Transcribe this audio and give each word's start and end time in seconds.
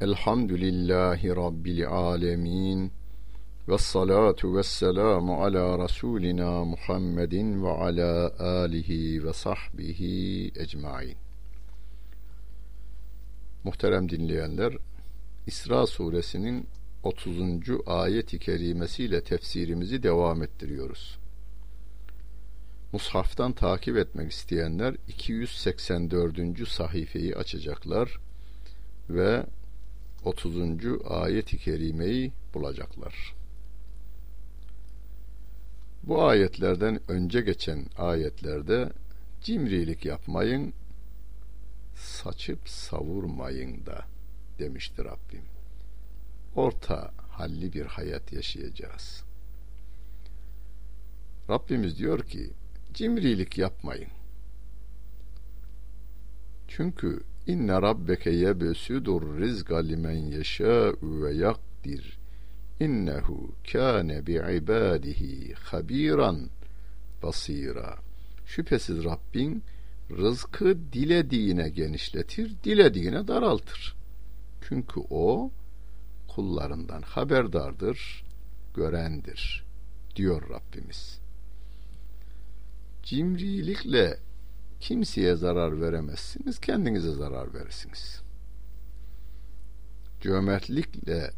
Elhamdülillahi 0.01 1.29
rabbil 1.29 1.87
alamin. 1.87 2.91
Ve 3.67 3.77
salatu 3.77 4.55
ve 4.55 4.64
selamu 4.64 5.43
ala 5.43 5.83
Resulina 5.83 6.65
Muhammedin 6.65 7.63
ve 7.63 7.70
ala 7.70 8.31
alihi 8.39 9.25
ve 9.25 9.33
sahbihi 9.33 10.52
ecmain. 10.55 11.18
Muhterem 13.63 14.09
dinleyenler, 14.09 14.77
İsra 15.47 15.88
suresinin 15.88 16.68
30. 17.04 17.70
ayet-i 17.86 18.39
kerimesiyle 18.39 19.23
tefsirimizi 19.23 20.04
devam 20.04 20.44
ettiriyoruz. 20.44 21.20
Mushaftan 22.91 23.53
takip 23.53 23.98
etmek 23.98 24.31
isteyenler 24.31 24.95
284. 25.07 26.67
sayfayı 26.67 27.35
açacaklar 27.35 28.20
ve 29.09 29.45
30. 30.26 30.57
ayet-i 31.09 31.57
kerimeyi 31.57 32.31
bulacaklar. 32.53 33.35
Bu 36.04 36.23
ayetlerden 36.23 36.99
önce 37.07 37.41
geçen 37.41 37.85
ayetlerde 37.98 38.91
cimrilik 39.41 40.05
yapmayın, 40.05 40.73
saçıp 41.95 42.70
savurmayın 42.70 43.85
da 43.85 44.05
demiştir 44.59 45.05
Rabbim 45.05 45.51
orta 46.55 47.12
halli 47.30 47.73
bir 47.73 47.86
hayat 47.86 48.34
yaşayacağız. 48.34 49.23
Rabbimiz 51.50 51.98
diyor 51.98 52.24
ki 52.24 52.49
cimrilik 52.93 53.58
yapmayın. 53.58 54.10
Çünkü 56.68 57.24
inne 57.48 57.82
rabbeke 57.82 58.30
yebsudur 58.30 59.40
rizqa 59.40 59.77
limen 59.77 60.12
yeşâ'u 60.18 61.24
ve 61.24 61.34
yakdir. 61.34 62.18
İnnehu 62.80 63.55
kâne 63.71 64.28
bi 64.28 64.34
ibadihi 64.34 65.53
habiran 65.53 66.50
basira. 67.24 67.96
Şüphesiz 68.46 69.03
Rabbin 69.03 69.63
rızkı 70.12 70.78
dilediğine 70.94 71.69
genişletir, 71.69 72.56
dilediğine 72.63 73.28
daraltır. 73.28 73.96
Çünkü 74.62 75.00
o 75.09 75.52
kullarından 76.35 77.01
haberdardır, 77.01 78.25
görendir 78.74 79.66
diyor 80.16 80.50
Rabbimiz. 80.50 81.19
Cimrilikle 83.03 84.19
kimseye 84.79 85.35
zarar 85.35 85.81
veremezsiniz, 85.81 86.59
kendinize 86.59 87.12
zarar 87.12 87.53
verirsiniz. 87.53 88.22
Cömertlikle 90.22 91.31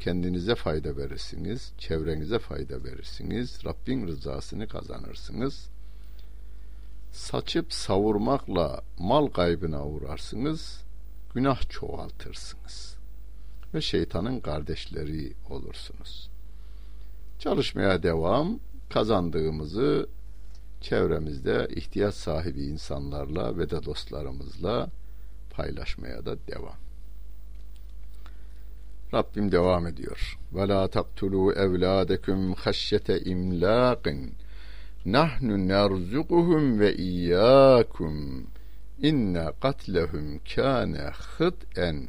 kendinize 0.00 0.54
fayda 0.54 0.96
verirsiniz, 0.96 1.72
çevrenize 1.78 2.38
fayda 2.38 2.84
verirsiniz, 2.84 3.64
Rabbin 3.64 4.06
rızasını 4.06 4.68
kazanırsınız. 4.68 5.68
Saçıp 7.12 7.72
savurmakla 7.72 8.82
mal 8.98 9.26
kaybına 9.26 9.86
uğrarsınız, 9.86 10.84
günah 11.34 11.70
çoğaltırsınız 11.70 12.91
ve 13.74 13.80
şeytanın 13.80 14.40
kardeşleri 14.40 15.32
olursunuz. 15.50 16.30
Çalışmaya 17.38 18.02
devam, 18.02 18.58
kazandığımızı 18.90 20.08
çevremizde 20.80 21.68
ihtiyaç 21.70 22.14
sahibi 22.14 22.62
insanlarla 22.62 23.58
ve 23.58 23.70
de 23.70 23.84
dostlarımızla 23.84 24.90
paylaşmaya 25.50 26.26
da 26.26 26.36
devam. 26.48 26.76
Rabbim 29.14 29.52
devam 29.52 29.86
ediyor. 29.86 30.38
Ve 30.54 30.68
la 30.68 30.88
taktulu 30.88 31.52
evladekum 31.52 32.54
haşyete 32.54 33.20
imlaqin 33.20 34.34
nahnu 35.06 35.68
nerzukuhum 35.68 36.80
ve 36.80 36.94
iyyakum 36.96 38.46
inne 39.02 39.52
katlehum 39.62 40.40
kâne 40.54 41.10
hıt'en 41.38 42.08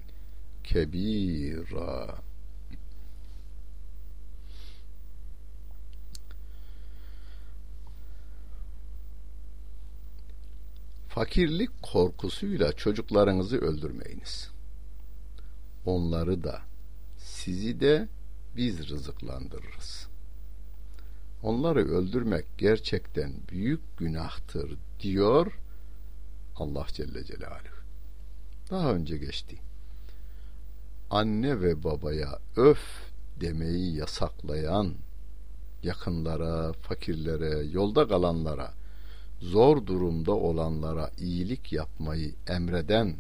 kebira 0.63 2.24
Fakirlik 11.09 11.81
korkusuyla 11.81 12.73
çocuklarınızı 12.73 13.57
öldürmeyiniz. 13.57 14.52
Onları 15.85 16.44
da 16.44 16.62
sizi 17.18 17.79
de 17.79 18.07
biz 18.56 18.90
rızıklandırırız. 18.90 20.07
Onları 21.44 21.79
öldürmek 21.79 22.46
gerçekten 22.57 23.34
büyük 23.50 23.97
günahtır 23.97 24.78
diyor 25.00 25.59
Allah 26.56 26.85
Celle 26.94 27.23
Celaluhu. 27.23 27.84
Daha 28.69 28.94
önce 28.94 29.18
geçti 29.18 29.57
anne 31.13 31.62
ve 31.62 31.84
babaya 31.84 32.40
öf 32.56 32.79
demeyi 33.41 33.96
yasaklayan, 33.96 34.94
yakınlara, 35.84 36.74
fakirlere, 36.74 37.66
yolda 37.72 38.07
kalanlara, 38.07 38.74
zor 39.40 39.85
durumda 39.85 40.31
olanlara 40.31 41.12
iyilik 41.19 41.73
yapmayı 41.73 42.34
emreden, 42.47 43.16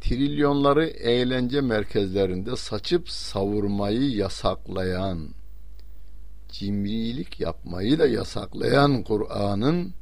trilyonları 0.00 0.86
eğlence 0.86 1.60
merkezlerinde 1.60 2.56
saçıp 2.56 3.10
savurmayı 3.10 4.10
yasaklayan, 4.10 5.28
cimrilik 6.48 7.40
yapmayı 7.40 7.98
da 7.98 8.06
yasaklayan 8.06 9.02
Kur'an'ın 9.02 9.92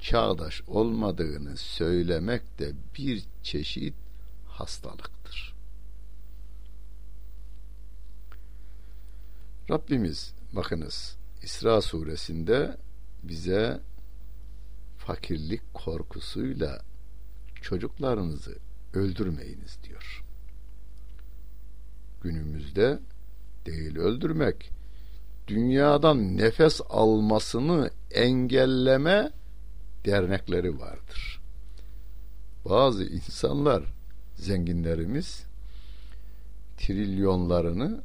çağdaş 0.00 0.62
olmadığını 0.68 1.56
söylemek 1.56 2.58
de 2.58 2.72
bir 2.98 3.24
çeşit 3.42 3.94
hastalıktır. 4.60 5.54
Rabbimiz 9.70 10.34
bakınız 10.52 11.16
İsra 11.42 11.80
suresinde 11.80 12.76
bize 13.22 13.80
fakirlik 14.98 15.74
korkusuyla 15.74 16.82
çocuklarınızı 17.62 18.58
öldürmeyiniz 18.94 19.78
diyor. 19.82 20.24
Günümüzde 22.22 22.98
değil 23.66 23.96
öldürmek, 23.98 24.70
dünyadan 25.48 26.36
nefes 26.36 26.80
almasını 26.88 27.90
engelleme 28.10 29.30
dernekleri 30.04 30.80
vardır. 30.80 31.40
Bazı 32.64 33.04
insanlar 33.04 33.97
zenginlerimiz 34.38 35.44
trilyonlarını 36.76 38.00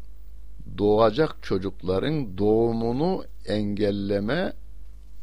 doğacak 0.78 1.36
çocukların 1.42 2.38
doğumunu 2.38 3.26
engelleme 3.48 4.54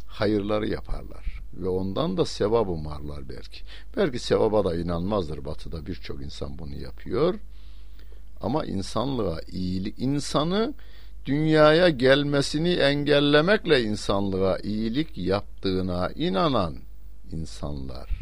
hayırları 0.07 0.69
yaparlar 0.69 1.41
ve 1.55 1.69
ondan 1.69 2.17
da 2.17 2.25
sevap 2.25 2.69
umarlar 2.69 3.29
belki. 3.29 3.61
Belki 3.97 4.19
sevaba 4.19 4.65
da 4.65 4.77
inanmazdır. 4.77 5.45
Batı'da 5.45 5.87
birçok 5.87 6.23
insan 6.23 6.59
bunu 6.59 6.75
yapıyor. 6.75 7.35
Ama 8.41 8.65
insanlığa 8.65 9.41
iyilik 9.53 9.99
insanı 9.99 10.75
dünyaya 11.27 11.89
gelmesini 11.89 12.73
engellemekle 12.73 13.83
insanlığa 13.83 14.59
iyilik 14.59 15.19
yaptığına 15.19 16.11
inanan 16.11 16.77
insanlar 17.33 18.20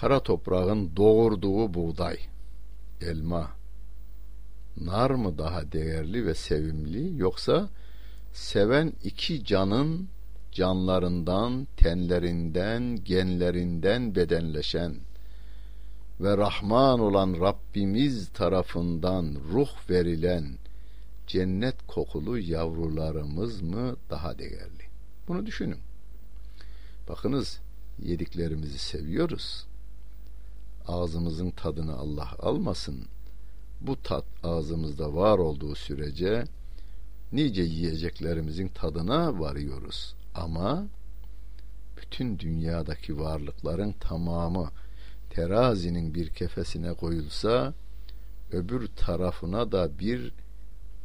kara 0.00 0.20
toprağın 0.20 0.96
doğurduğu 0.96 1.74
buğday, 1.74 2.18
elma, 3.00 3.50
nar 4.76 5.10
mı 5.10 5.38
daha 5.38 5.72
değerli 5.72 6.26
ve 6.26 6.34
sevimli 6.34 7.18
yoksa 7.18 7.68
seven 8.32 8.92
iki 9.04 9.44
canın 9.44 10.08
canlarından, 10.52 11.66
tenlerinden, 11.76 12.96
genlerinden 13.04 14.14
bedenleşen 14.14 14.96
ve 16.20 16.36
Rahman 16.36 17.00
olan 17.00 17.36
Rabbimiz 17.40 18.28
tarafından 18.28 19.36
ruh 19.52 19.90
verilen 19.90 20.58
cennet 21.26 21.86
kokulu 21.86 22.38
yavrularımız 22.38 23.62
mı 23.62 23.96
daha 24.10 24.38
değerli? 24.38 24.84
Bunu 25.28 25.46
düşünün. 25.46 25.78
Bakınız 27.08 27.60
yediklerimizi 27.98 28.78
seviyoruz 28.78 29.69
ağzımızın 30.90 31.50
tadını 31.50 31.96
Allah 31.96 32.28
almasın. 32.38 33.04
Bu 33.80 34.02
tat 34.02 34.24
ağzımızda 34.42 35.14
var 35.14 35.38
olduğu 35.38 35.74
sürece 35.74 36.44
nice 37.32 37.62
yiyeceklerimizin 37.62 38.68
tadına 38.68 39.40
varıyoruz. 39.40 40.14
Ama 40.34 40.86
bütün 41.96 42.38
dünyadaki 42.38 43.18
varlıkların 43.18 43.92
tamamı 43.92 44.70
terazinin 45.30 46.14
bir 46.14 46.28
kefesine 46.28 46.94
koyulsa 46.94 47.74
öbür 48.52 48.86
tarafına 48.86 49.72
da 49.72 49.98
bir 49.98 50.32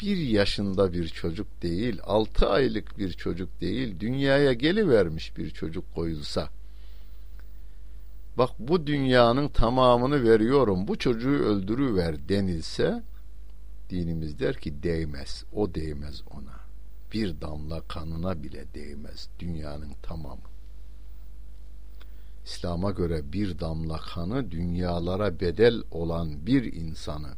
bir 0.02 0.18
yaşında 0.18 0.94
bir 0.94 1.08
çocuk 1.08 1.48
değil, 1.62 2.00
altı 2.04 2.50
aylık 2.50 2.98
bir 2.98 3.14
çocuk 3.14 3.62
değil, 3.62 4.00
dünyaya 4.00 4.54
gelivermiş 4.54 5.38
bir 5.38 5.50
çocuk 5.50 5.96
koyulsa, 5.96 6.50
bak 8.38 8.50
bu 8.60 8.88
dünyanın 8.88 9.48
tamamını 9.48 10.24
veriyorum, 10.24 10.88
bu 10.88 10.98
çocuğu 10.98 11.44
öldürüver 11.44 12.30
denilse, 12.30 13.04
dinimiz 13.90 14.40
der 14.40 14.56
ki 14.56 14.84
değmez, 14.84 15.44
o 15.54 15.76
değmez 15.76 16.22
ona. 16.32 16.56
Bir 17.14 17.42
damla 17.42 17.82
kanına 17.82 18.44
bile 18.44 18.66
değmez 18.74 19.30
dünyanın 19.40 19.92
tamamı. 20.02 20.42
İslam'a 22.46 22.92
göre 22.92 23.34
bir 23.34 23.60
damla 23.60 23.98
kanı 23.98 24.52
dünyalara 24.52 25.40
bedel 25.40 25.84
olan 25.92 26.46
bir 26.46 26.74
insanı 26.74 27.30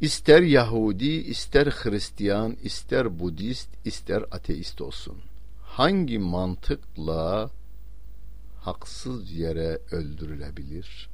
ister 0.00 0.42
Yahudi, 0.42 1.06
ister 1.06 1.66
Hristiyan, 1.66 2.56
ister 2.62 3.18
Budist, 3.18 3.68
ister 3.84 4.22
ateist 4.30 4.80
olsun. 4.80 5.16
Hangi 5.62 6.18
mantıkla 6.18 7.50
haksız 8.64 9.32
yere 9.32 9.78
öldürülebilir? 9.90 11.10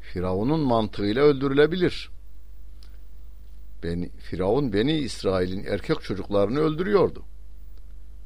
Firavun'un 0.00 0.60
mantığıyla 0.60 1.22
öldürülebilir. 1.22 2.10
Beni, 3.82 4.10
Firavun 4.10 4.72
Beni 4.72 4.92
İsrail'in 4.98 5.64
erkek 5.64 6.02
çocuklarını 6.02 6.58
öldürüyordu. 6.58 7.24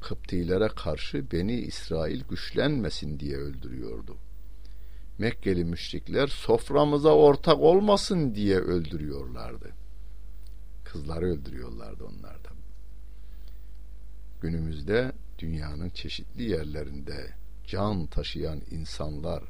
Kıptilere 0.01 0.67
karşı 0.67 1.31
Beni 1.31 1.53
İsrail 1.53 2.23
güçlenmesin 2.29 3.19
diye 3.19 3.37
öldürüyordu. 3.37 4.17
Mekkeli 5.17 5.65
müşrikler 5.65 6.27
soframıza 6.27 7.15
ortak 7.15 7.59
olmasın 7.59 8.35
diye 8.35 8.57
öldürüyorlardı. 8.57 9.71
Kızları 10.85 11.25
öldürüyorlardı 11.25 12.03
onlardan. 12.03 12.57
Günümüzde 14.41 15.11
dünyanın 15.39 15.89
çeşitli 15.89 16.43
yerlerinde 16.43 17.38
can 17.69 18.05
taşıyan 18.05 18.61
insanlar 18.71 19.43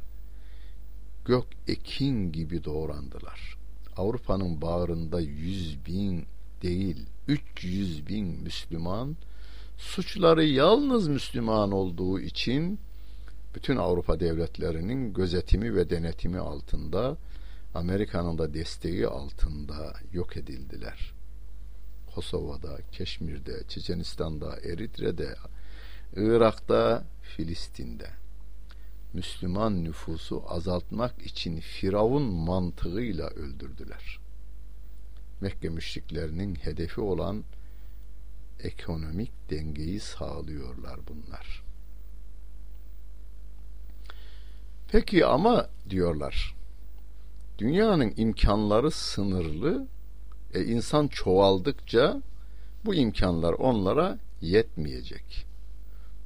gök 1.26 1.46
ekin 1.68 2.32
gibi 2.32 2.64
doğrandılar. 2.64 3.58
Avrupa'nın 3.98 4.62
bağrında 4.62 5.20
yüz 5.20 5.86
bin 5.86 6.26
değil, 6.62 7.06
üç 7.28 7.64
yüz 7.64 8.08
bin 8.08 8.26
Müslüman 8.26 9.16
suçları 9.78 10.46
yalnız 10.46 11.08
Müslüman 11.08 11.72
olduğu 11.72 12.20
için 12.20 12.80
bütün 13.56 13.78
Avrupa 13.78 14.20
devletlerinin 14.20 15.14
gözetimi 15.14 15.76
ve 15.76 15.90
denetimi 15.90 16.40
altında 16.40 17.18
Amerika'nın 17.74 18.38
da 18.38 18.54
desteği 18.54 19.08
altında 19.08 19.94
yok 20.14 20.38
edildiler. 20.38 21.14
Kosova'da, 22.16 22.78
Keşmir'de, 22.92 23.64
Çeçenistan'da, 23.68 24.58
Eritre'de, 24.64 25.36
Irak'ta, 26.16 27.04
Filistin'de 27.22 28.10
Müslüman 29.14 29.84
nüfusu 29.84 30.44
azaltmak 30.48 31.22
için 31.22 31.60
Firavun 31.60 32.22
mantığıyla 32.22 33.28
öldürdüler. 33.28 34.20
Mekke 35.42 35.70
müşriklerinin 35.70 36.56
hedefi 36.56 37.02
olan 37.02 37.44
ekonomik 38.60 39.32
dengeyi 39.50 40.00
sağlıyorlar 40.00 41.00
bunlar. 41.08 41.64
Peki 44.92 45.26
ama 45.26 45.70
diyorlar 45.90 46.56
dünyanın 47.60 48.14
imkanları 48.18 48.92
sınırlı 48.92 49.88
e, 50.54 50.64
insan 50.64 51.08
çoğaldıkça 51.08 52.22
bu 52.86 52.96
imkanlar 52.96 53.54
onlara 53.54 54.20
yetmeyecek. 54.42 55.49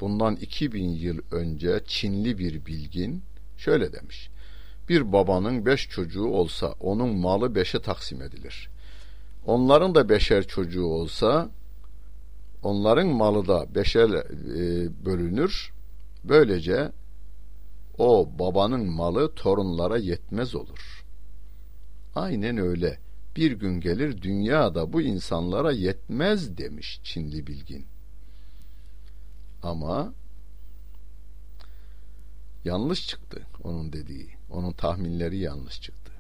Bundan 0.04 0.36
2000 0.36 0.90
yıl 0.90 1.18
önce 1.32 1.82
Çinli 1.88 2.38
bir 2.38 2.66
bilgin 2.66 3.24
şöyle 3.58 3.94
demiş. 3.94 4.30
Bir 4.90 5.12
babanın 5.12 5.66
beş 5.66 5.90
çocuğu 5.90 6.26
olsa 6.26 6.76
onun 6.80 7.16
malı 7.18 7.56
beşe 7.56 7.82
taksim 7.82 8.22
edilir. 8.22 8.70
Onların 9.46 9.96
da 9.96 10.10
beşer 10.10 10.48
çocuğu 10.48 10.86
olsa 10.86 11.50
onların 12.64 13.08
malı 13.08 13.48
da 13.48 13.76
beşer 13.76 14.10
e, 14.10 15.06
bölünür. 15.06 15.72
Böylece 16.24 16.92
o 17.98 18.30
babanın 18.40 18.86
malı 18.86 19.36
torunlara 19.36 19.98
yetmez 19.98 20.56
olur. 20.56 21.06
Aynen 22.16 22.58
öyle. 22.58 23.00
Bir 23.36 23.52
gün 23.52 23.82
gelir 23.82 24.22
dünyada 24.22 24.94
bu 24.94 25.02
insanlara 25.02 25.72
yetmez 25.72 26.58
demiş 26.58 27.00
Çinli 27.04 27.48
bilgin. 27.48 27.93
Ama 29.64 30.14
yanlış 32.66 33.08
çıktı 33.08 33.42
onun 33.64 33.94
dediği. 33.94 34.30
Onun 34.52 34.72
tahminleri 34.72 35.38
yanlış 35.38 35.82
çıktı. 35.82 36.12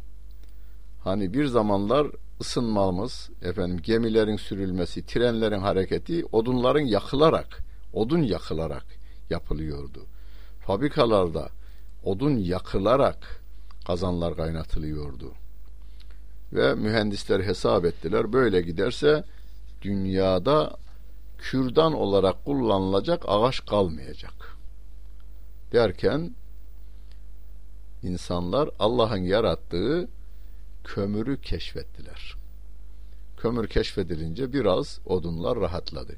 Hani 1.03 1.33
bir 1.33 1.45
zamanlar 1.45 2.07
ısınmamız, 2.41 3.29
efendim 3.41 3.79
gemilerin 3.83 4.37
sürülmesi, 4.37 5.05
trenlerin 5.05 5.59
hareketi 5.59 6.25
odunların 6.31 6.85
yakılarak, 6.85 7.59
odun 7.93 8.21
yakılarak 8.21 8.85
yapılıyordu. 9.29 10.05
Fabrikalarda 10.65 11.49
odun 12.03 12.37
yakılarak 12.37 13.41
kazanlar 13.87 14.35
kaynatılıyordu. 14.35 15.31
Ve 16.53 16.75
mühendisler 16.75 17.43
hesap 17.43 17.85
ettiler. 17.85 18.33
Böyle 18.33 18.61
giderse 18.61 19.23
dünyada 19.81 20.77
kürdan 21.43 21.93
olarak 21.93 22.45
kullanılacak 22.45 23.23
ağaç 23.27 23.65
kalmayacak. 23.65 24.57
Derken 25.71 26.35
insanlar 28.03 28.69
Allah'ın 28.79 29.17
yarattığı 29.23 30.09
kömürü 30.83 31.41
keşfettiler. 31.41 32.35
Kömür 33.37 33.67
keşfedilince 33.67 34.53
biraz 34.53 34.99
odunlar 35.05 35.59
rahatladı. 35.59 36.15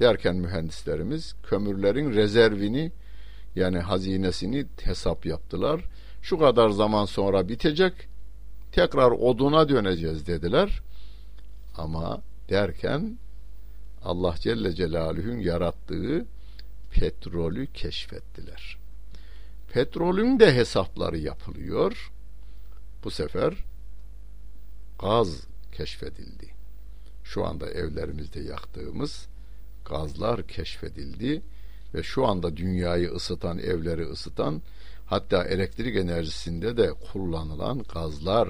Derken 0.00 0.36
mühendislerimiz 0.36 1.34
kömürlerin 1.42 2.12
rezervini 2.12 2.92
yani 3.56 3.78
hazinesini 3.78 4.66
hesap 4.82 5.26
yaptılar. 5.26 5.80
Şu 6.22 6.38
kadar 6.38 6.70
zaman 6.70 7.04
sonra 7.04 7.48
bitecek. 7.48 7.92
Tekrar 8.72 9.10
oduna 9.10 9.68
döneceğiz 9.68 10.26
dediler. 10.26 10.80
Ama 11.76 12.22
derken 12.48 13.18
Allah 14.04 14.34
Celle 14.40 14.74
Celaluhu'nun 14.74 15.38
yarattığı 15.38 16.26
petrolü 16.90 17.66
keşfettiler. 17.66 18.78
Petrolün 19.72 20.40
de 20.40 20.54
hesapları 20.54 21.18
yapılıyor. 21.18 22.12
Bu 23.04 23.10
sefer 23.10 23.54
gaz 24.98 25.46
keşfedildi. 25.72 26.54
Şu 27.24 27.44
anda 27.44 27.70
evlerimizde 27.70 28.40
yaktığımız 28.40 29.26
gazlar 29.84 30.46
keşfedildi 30.46 31.42
ve 31.94 32.02
şu 32.02 32.26
anda 32.26 32.56
dünyayı 32.56 33.10
ısıtan, 33.10 33.58
evleri 33.58 34.02
ısıtan 34.02 34.62
hatta 35.06 35.44
elektrik 35.44 35.96
enerjisinde 35.96 36.76
de 36.76 36.92
kullanılan 37.12 37.82
gazlar 37.94 38.48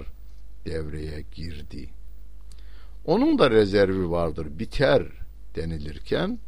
devreye 0.65 1.25
girdi. 1.35 1.91
Onun 3.05 3.39
da 3.39 3.51
rezervi 3.51 4.11
vardır, 4.11 4.59
biter 4.59 5.24
denilirken 5.55 6.39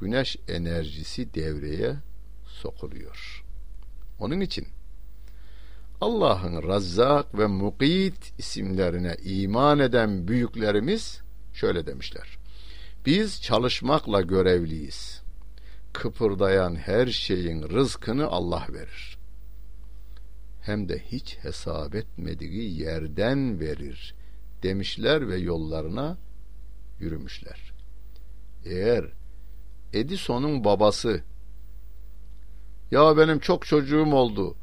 güneş 0.00 0.36
enerjisi 0.48 1.34
devreye 1.34 1.96
sokuluyor. 2.46 3.44
Onun 4.18 4.40
için 4.40 4.66
Allah'ın 6.00 6.68
Razzak 6.68 7.38
ve 7.38 7.46
Mukit 7.46 8.32
isimlerine 8.38 9.16
iman 9.24 9.78
eden 9.78 10.28
büyüklerimiz 10.28 11.20
şöyle 11.52 11.86
demişler. 11.86 12.38
Biz 13.06 13.42
çalışmakla 13.42 14.20
görevliyiz 14.20 15.22
kıpırdayan 15.96 16.74
her 16.74 17.06
şeyin 17.06 17.62
rızkını 17.62 18.26
Allah 18.26 18.66
verir. 18.72 19.18
Hem 20.62 20.88
de 20.88 20.98
hiç 20.98 21.38
hesap 21.42 21.94
etmediği 21.94 22.80
yerden 22.80 23.60
verir 23.60 24.14
demişler 24.62 25.28
ve 25.28 25.36
yollarına 25.36 26.18
yürümüşler. 27.00 27.75
Eğer 28.66 29.04
Edison'un 29.92 30.64
babası 30.64 31.22
ya 32.90 33.16
benim 33.16 33.38
çok 33.38 33.66
çocuğum 33.66 34.14
oldu 34.14 34.54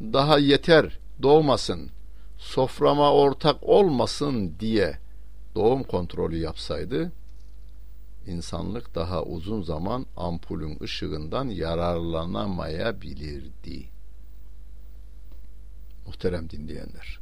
daha 0.00 0.38
yeter 0.38 0.98
doğmasın, 1.22 1.90
soframa 2.38 3.12
ortak 3.12 3.56
olmasın 3.62 4.54
diye 4.60 4.98
doğum 5.54 5.82
kontrolü 5.82 6.36
yapsaydı 6.36 7.12
insanlık 8.26 8.94
daha 8.94 9.22
uzun 9.22 9.62
zaman 9.62 10.06
ampulün 10.16 10.78
ışığından 10.82 11.48
yararlanamayabilirdi. 11.48 13.88
Muhterem 16.06 16.50
dinleyenler. 16.50 17.18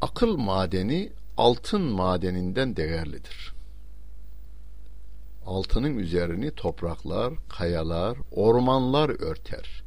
Akıl 0.00 0.36
madeni 0.36 1.12
altın 1.36 1.82
madeninden 1.82 2.76
değerlidir. 2.76 3.59
Altının 5.46 5.96
üzerini 5.98 6.50
topraklar, 6.50 7.34
kayalar, 7.48 8.18
ormanlar 8.30 9.08
örter. 9.08 9.82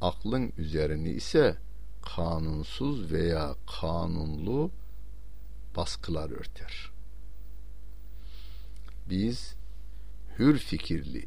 Aklın 0.00 0.52
üzerini 0.58 1.10
ise 1.10 1.56
kanunsuz 2.02 3.12
veya 3.12 3.54
kanunlu 3.80 4.70
baskılar 5.76 6.30
örter. 6.30 6.90
Biz 9.10 9.54
hür 10.38 10.58
fikirli, 10.58 11.24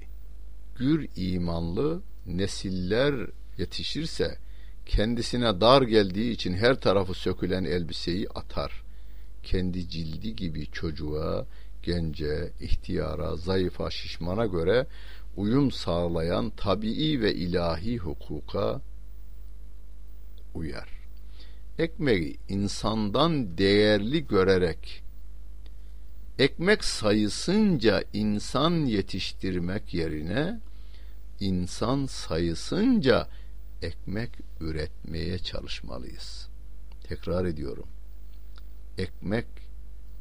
gür 0.75 1.07
imanlı 1.15 2.01
nesiller 2.25 3.29
yetişirse 3.57 4.37
kendisine 4.85 5.61
dar 5.61 5.81
geldiği 5.81 6.31
için 6.31 6.53
her 6.53 6.79
tarafı 6.79 7.13
sökülen 7.13 7.63
elbiseyi 7.63 8.29
atar. 8.29 8.83
Kendi 9.43 9.89
cildi 9.89 10.35
gibi 10.35 10.71
çocuğa, 10.71 11.45
gence, 11.83 12.51
ihtiyara, 12.61 13.35
zayıfa, 13.35 13.91
şişmana 13.91 14.45
göre 14.45 14.87
uyum 15.37 15.71
sağlayan 15.71 16.51
tabii 16.57 17.21
ve 17.21 17.33
ilahi 17.33 17.97
hukuka 17.97 18.81
uyar. 20.53 20.89
Ekmeği 21.79 22.37
insandan 22.49 23.57
değerli 23.57 24.27
görerek 24.27 25.03
ekmek 26.39 26.83
sayısınca 26.83 28.03
insan 28.13 28.71
yetiştirmek 28.71 29.93
yerine 29.93 30.59
insan 31.39 32.05
sayısınca 32.05 33.27
ekmek 33.81 34.29
üretmeye 34.59 35.39
çalışmalıyız. 35.39 36.47
Tekrar 37.03 37.45
ediyorum. 37.45 37.87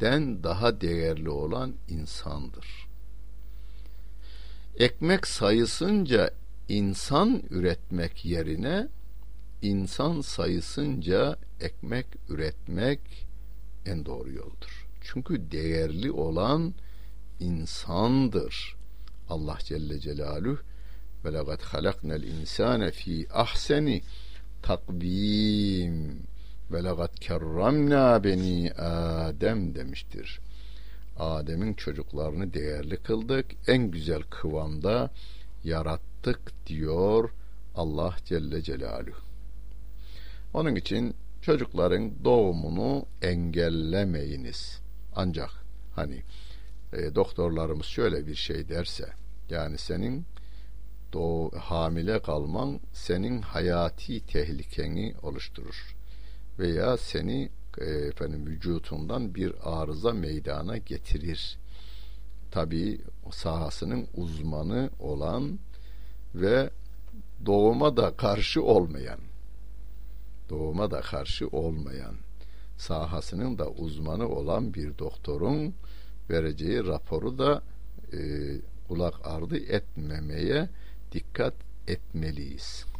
Ekmekten 0.03 0.43
daha 0.43 0.81
değerli 0.81 1.31
olan 1.31 1.75
insandır. 1.89 2.89
Ekmek 4.77 5.27
sayısınca 5.27 6.31
insan 6.69 7.43
üretmek 7.51 8.25
yerine 8.25 8.89
insan 9.63 10.21
sayısınca 10.21 11.37
ekmek 11.61 12.07
üretmek 12.29 13.01
en 13.87 14.07
doğru 14.07 14.31
yoldur. 14.31 14.87
Çünkü 15.01 15.51
değerli 15.51 16.11
olan 16.11 16.75
insandır. 17.41 18.77
Allah 19.29 19.59
Celle 19.61 20.01
Celaluhu 20.01 20.59
ve 21.25 21.33
lekad 21.33 21.63
halaknel 21.63 22.23
insane 22.23 22.91
fi 22.91 23.27
ahseni 23.33 24.03
takvim 24.63 26.23
ve 26.73 26.85
lekad 26.85 27.19
kerramna 27.21 28.25
beni 28.25 28.73
Adem 28.73 29.75
demiştir. 29.75 30.41
Adem'in 31.19 31.75
çocuklarını 31.75 32.55
değerli 32.55 32.97
kıldık, 32.97 33.47
en 33.67 33.91
güzel 33.91 34.23
kıvamda 34.23 35.11
yarattık 35.65 36.67
diyor 36.67 37.31
Allah 37.75 38.17
Celle 38.25 38.63
Celaluhu. 38.63 39.21
Onun 40.55 40.75
için 40.75 41.15
çocukların 41.43 42.25
doğumunu 42.25 43.07
engellemeyiniz. 43.23 44.81
Ancak 45.17 45.51
hani 45.95 46.23
e, 46.93 47.15
doktorlarımız 47.15 47.87
şöyle 47.87 48.27
bir 48.27 48.35
şey 48.35 48.69
derse 48.69 49.09
yani 49.51 49.79
senin 49.79 50.25
doğu, 51.13 51.51
hamile 51.59 52.23
kalman 52.23 52.81
senin 52.93 53.43
hayati 53.43 54.27
tehlikeni 54.27 55.15
oluşturur 55.23 56.02
veya 56.63 56.97
seni 56.97 57.51
e, 57.79 57.85
efendim 57.85 58.47
vücutundan 58.47 59.35
bir 59.35 59.55
arıza 59.63 60.13
meydana 60.13 60.77
getirir. 60.77 61.59
Tabi 62.51 63.01
sahasının 63.31 64.07
uzmanı 64.15 64.91
olan 65.01 65.59
ve 66.35 66.71
doğuma 67.47 67.97
da 67.97 68.17
karşı 68.17 68.63
olmayan 68.63 69.21
doğuma 70.51 70.91
da 70.91 71.01
karşı 71.01 71.49
olmayan 71.49 72.15
sahasının 72.79 73.59
da 73.59 73.71
uzmanı 73.71 74.29
olan 74.29 74.75
bir 74.75 74.99
doktorun 74.99 75.75
vereceği 76.31 76.87
raporu 76.87 77.39
da 77.39 77.63
e, 78.13 78.19
kulak 78.89 79.27
ardı 79.27 79.57
etmemeye 79.57 80.69
dikkat 81.13 81.55
etmeliyiz. 81.89 82.92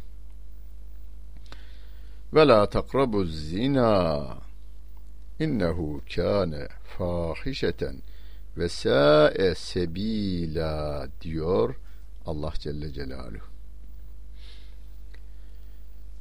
Ve 2.35 2.47
la 2.47 2.65
takrabu 2.65 3.25
zina 3.25 4.37
innehu 5.39 6.01
kâne 6.15 6.67
fahişeten 6.83 7.95
ve 8.57 8.69
sâe 8.69 9.55
sebîlâ 9.55 11.07
diyor 11.21 11.75
Allah 12.25 12.53
Celle 12.59 12.93
Celaluhu. 12.93 13.45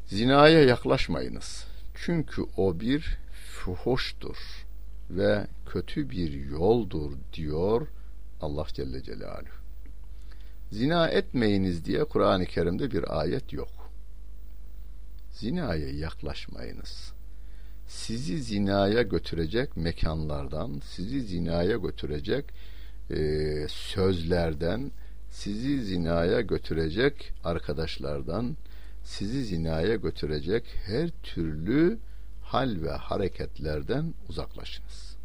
Zinaya 0.07 0.63
yaklaşmayınız. 0.63 1.67
Çünkü 1.95 2.43
o 2.57 2.81
bir 2.81 3.19
fuhoştur 3.59 4.67
ve 5.11 5.47
kötü 5.67 6.11
bir 6.11 6.33
yoldur 6.33 7.13
diyor 7.33 7.89
Allah 8.41 8.67
Celle 8.73 9.03
Celaluhu. 9.03 9.63
Zina 10.73 11.09
etmeyiniz 11.09 11.85
diye 11.85 12.05
Kur'an-ı 12.05 12.47
Kerim'de 12.47 12.91
bir 12.91 13.21
ayet 13.21 13.53
yok. 13.53 13.82
Zinaya 15.33 15.91
yaklaşmayınız. 15.91 17.13
Sizi 17.87 18.43
zinaya 18.43 19.03
götürecek 19.03 19.77
mekanlardan, 19.77 20.81
sizi 20.85 21.21
zinaya 21.21 21.77
götürecek 21.77 22.45
e, 23.11 23.17
sözlerden, 23.69 24.91
sizi 25.31 25.85
zinaya 25.85 26.41
götürecek 26.41 27.33
arkadaşlardan, 27.45 28.57
sizi 29.05 29.45
zinaya 29.45 29.97
götürecek 29.97 30.65
her 30.87 31.11
türlü 31.23 31.99
hal 32.43 32.83
ve 32.83 32.91
hareketlerden 32.91 34.15
uzaklaşınız. 34.29 35.17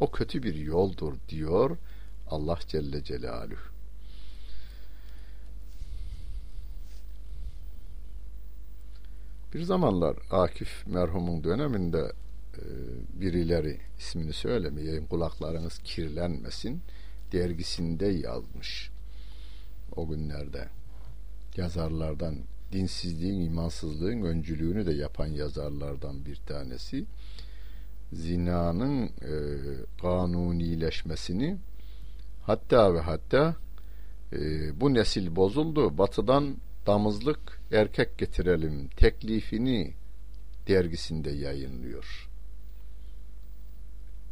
O 0.00 0.10
kötü 0.10 0.42
bir 0.42 0.54
yoldur 0.54 1.14
diyor 1.28 1.76
Allah 2.30 2.58
Celle 2.68 3.04
Celaluhu. 3.04 3.77
Bir 9.54 9.62
zamanlar 9.62 10.16
Akif 10.30 10.86
merhumun 10.86 11.44
döneminde 11.44 12.12
e, 12.54 12.62
birileri 13.20 13.78
ismini 13.98 14.32
söylemeyeyim 14.32 15.06
kulaklarınız 15.06 15.78
kirlenmesin 15.78 16.82
dergisinde 17.32 18.06
yazmış. 18.06 18.90
O 19.96 20.08
günlerde 20.08 20.68
yazarlardan 21.56 22.34
dinsizliğin, 22.72 23.40
imansızlığın 23.40 24.22
öncülüğünü 24.22 24.86
de 24.86 24.92
yapan 24.92 25.26
yazarlardan 25.26 26.24
bir 26.26 26.36
tanesi 26.36 27.04
zinanın 28.12 29.06
e, 29.06 29.32
kanunileşmesini 30.02 31.56
hatta 32.42 32.94
ve 32.94 33.00
hatta 33.00 33.56
e, 34.32 34.38
bu 34.80 34.94
nesil 34.94 35.36
bozuldu. 35.36 35.98
Batıdan 35.98 36.56
damızlık 36.88 37.60
erkek 37.72 38.18
getirelim 38.18 38.88
teklifini 38.88 39.94
dergisinde 40.68 41.30
yayınlıyor. 41.30 42.28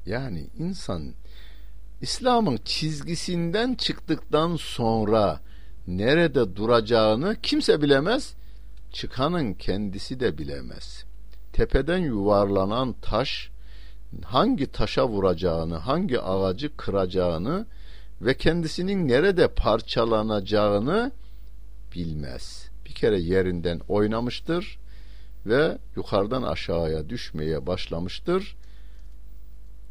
Yani 0.06 0.46
insan 0.58 1.14
İslam'ın 2.00 2.58
çizgisinden 2.64 3.74
çıktıktan 3.74 4.56
sonra 4.56 5.40
nerede 5.86 6.56
duracağını 6.56 7.36
kimse 7.42 7.82
bilemez, 7.82 8.34
çıkanın 8.92 9.54
kendisi 9.54 10.20
de 10.20 10.38
bilemez. 10.38 11.04
Tepeden 11.52 11.98
yuvarlanan 11.98 12.94
taş 13.02 13.50
hangi 14.24 14.66
taşa 14.66 15.08
vuracağını, 15.08 15.76
hangi 15.76 16.20
ağacı 16.20 16.76
kıracağını 16.76 17.66
ve 18.20 18.36
kendisinin 18.36 19.08
nerede 19.08 19.48
parçalanacağını 19.48 21.12
bilmez. 21.96 22.70
Bir 22.86 22.92
kere 22.92 23.18
yerinden 23.20 23.80
oynamıştır 23.88 24.78
ve 25.46 25.78
yukarıdan 25.96 26.42
aşağıya 26.42 27.08
düşmeye 27.08 27.66
başlamıştır. 27.66 28.56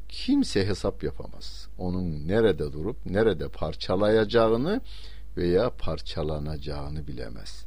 Kimse 0.09 0.67
hesap 0.67 1.03
yapamaz. 1.03 1.67
Onun 1.77 2.27
nerede 2.27 2.73
durup 2.73 3.05
nerede 3.05 3.47
parçalayacağını 3.47 4.81
veya 5.37 5.69
parçalanacağını 5.69 7.07
bilemez. 7.07 7.65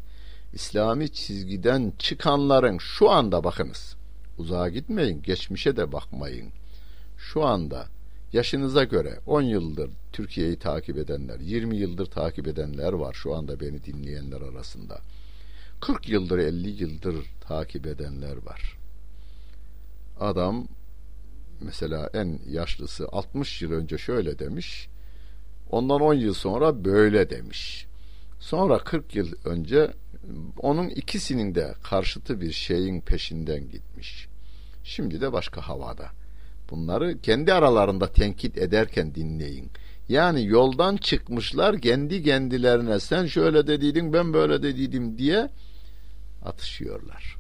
İslami 0.53 1.13
çizgiden 1.13 1.93
çıkanların 1.99 2.79
şu 2.79 3.11
anda 3.11 3.45
bakınız. 3.45 3.97
Uzağa 4.39 4.69
gitmeyin, 4.69 5.23
geçmişe 5.23 5.77
de 5.77 5.93
bakmayın. 5.93 6.53
Şu 7.17 7.45
anda 7.45 7.87
yaşınıza 8.33 8.85
göre 8.85 9.21
10 9.27 9.43
yıldır 9.43 9.91
Türkiye'yi 10.13 10.59
takip 10.59 10.99
edenler, 10.99 11.41
20 11.41 11.77
yıldır 11.77 12.07
takip 12.07 12.49
edenler 12.49 12.93
var 12.93 13.13
şu 13.13 13.35
anda 13.35 13.61
beni 13.61 13.85
dinleyenler 13.85 14.41
arasında. 14.41 15.01
40 15.81 16.09
yıldır, 16.09 16.39
50 16.39 16.69
yıldır 16.69 17.27
takip 17.41 17.87
edenler 17.87 18.37
var. 18.37 18.79
Adam 20.21 20.69
mesela 21.61 22.11
en 22.15 22.41
yaşlısı 22.49 23.09
60 23.09 23.63
yıl 23.63 23.73
önce 23.73 23.99
şöyle 23.99 24.39
demiş. 24.39 24.89
Ondan 25.71 26.01
10 26.01 26.15
yıl 26.15 26.35
sonra 26.35 26.85
böyle 26.85 27.31
demiş. 27.31 27.87
Sonra 28.41 28.79
40 28.79 29.15
yıl 29.15 29.33
önce 29.45 29.91
onun 30.59 30.89
ikisinin 30.89 31.55
de 31.55 31.75
karşıtı 31.83 32.41
bir 32.41 32.53
şeyin 32.53 33.01
peşinden 33.01 33.69
gitmiş. 33.69 34.29
Şimdi 34.85 35.21
de 35.21 35.33
başka 35.33 35.61
havada. 35.61 36.18
Bunları 36.71 37.21
kendi 37.21 37.53
aralarında 37.53 38.13
tenkit 38.13 38.59
ederken 38.59 39.15
dinleyin. 39.15 39.71
Yani 40.09 40.47
yoldan 40.47 40.97
çıkmışlar 40.97 41.81
kendi 41.81 42.23
kendilerine 42.23 43.01
sen 43.01 43.27
şöyle 43.27 43.67
dediydin 43.67 44.13
ben 44.13 44.33
böyle 44.33 44.63
dediydim 44.63 45.19
diye 45.19 45.51
atışıyorlar. 46.45 47.37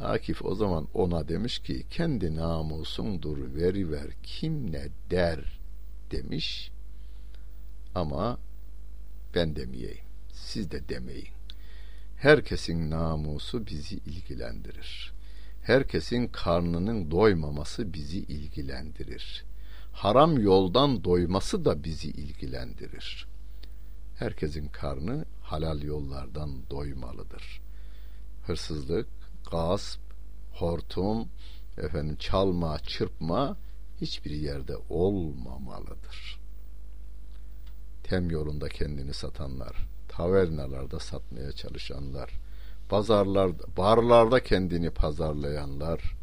Akif 0.00 0.44
o 0.44 0.54
zaman 0.54 0.88
ona 0.94 1.28
demiş 1.28 1.58
ki 1.58 1.82
kendi 1.90 2.36
namusundur 2.36 3.54
veriver 3.54 4.06
kim 4.22 4.72
ne 4.72 4.88
der 5.10 5.60
demiş 6.10 6.70
ama 7.94 8.38
ben 9.34 9.56
demeyeyim 9.56 10.04
siz 10.32 10.70
de 10.70 10.88
demeyin. 10.88 11.28
Herkesin 12.16 12.90
namusu 12.90 13.66
bizi 13.66 13.96
ilgilendirir. 13.96 15.15
Herkesin 15.66 16.28
karnının 16.28 17.10
doymaması 17.10 17.92
bizi 17.92 18.18
ilgilendirir. 18.18 19.44
Haram 19.92 20.38
yoldan 20.38 21.04
doyması 21.04 21.64
da 21.64 21.84
bizi 21.84 22.10
ilgilendirir. 22.10 23.28
Herkesin 24.18 24.68
karnı 24.68 25.24
halal 25.42 25.82
yollardan 25.82 26.70
doymalıdır. 26.70 27.60
Hırsızlık, 28.42 29.08
gasp, 29.50 30.00
hortum, 30.52 31.28
efendim 31.78 32.16
çalma, 32.16 32.78
çırpma 32.78 33.56
hiçbir 34.00 34.30
yerde 34.30 34.76
olmamalıdır. 34.88 36.40
Tem 38.04 38.30
yolunda 38.30 38.68
kendini 38.68 39.14
satanlar, 39.14 39.76
tavernalarda 40.08 40.98
satmaya 40.98 41.52
çalışanlar, 41.52 42.30
pazarlarda, 42.88 43.64
barlarda 43.76 44.42
kendini 44.42 44.90
pazarlayanlar, 44.90 46.16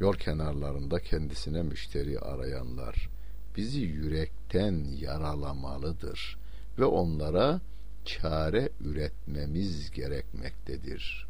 yol 0.00 0.14
kenarlarında 0.14 1.00
kendisine 1.00 1.62
müşteri 1.62 2.20
arayanlar 2.20 3.08
bizi 3.56 3.80
yürekten 3.80 4.84
yaralamalıdır 5.00 6.38
ve 6.78 6.84
onlara 6.84 7.60
çare 8.04 8.68
üretmemiz 8.80 9.90
gerekmektedir. 9.90 11.26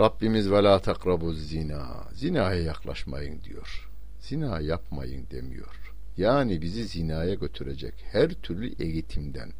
Rabbimiz 0.00 0.50
ve 0.50 0.62
la 0.62 0.78
takrabu 0.78 1.32
zina. 1.32 2.08
Zinaya 2.12 2.62
yaklaşmayın 2.62 3.42
diyor. 3.44 3.90
Zina 4.20 4.60
yapmayın 4.60 5.26
demiyor. 5.30 5.94
Yani 6.16 6.62
bizi 6.62 6.84
zinaya 6.84 7.34
götürecek 7.34 7.94
her 8.12 8.30
türlü 8.30 8.74
eğitimden, 8.82 9.52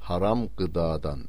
haram 0.00 0.48
gıdadan, 0.56 1.20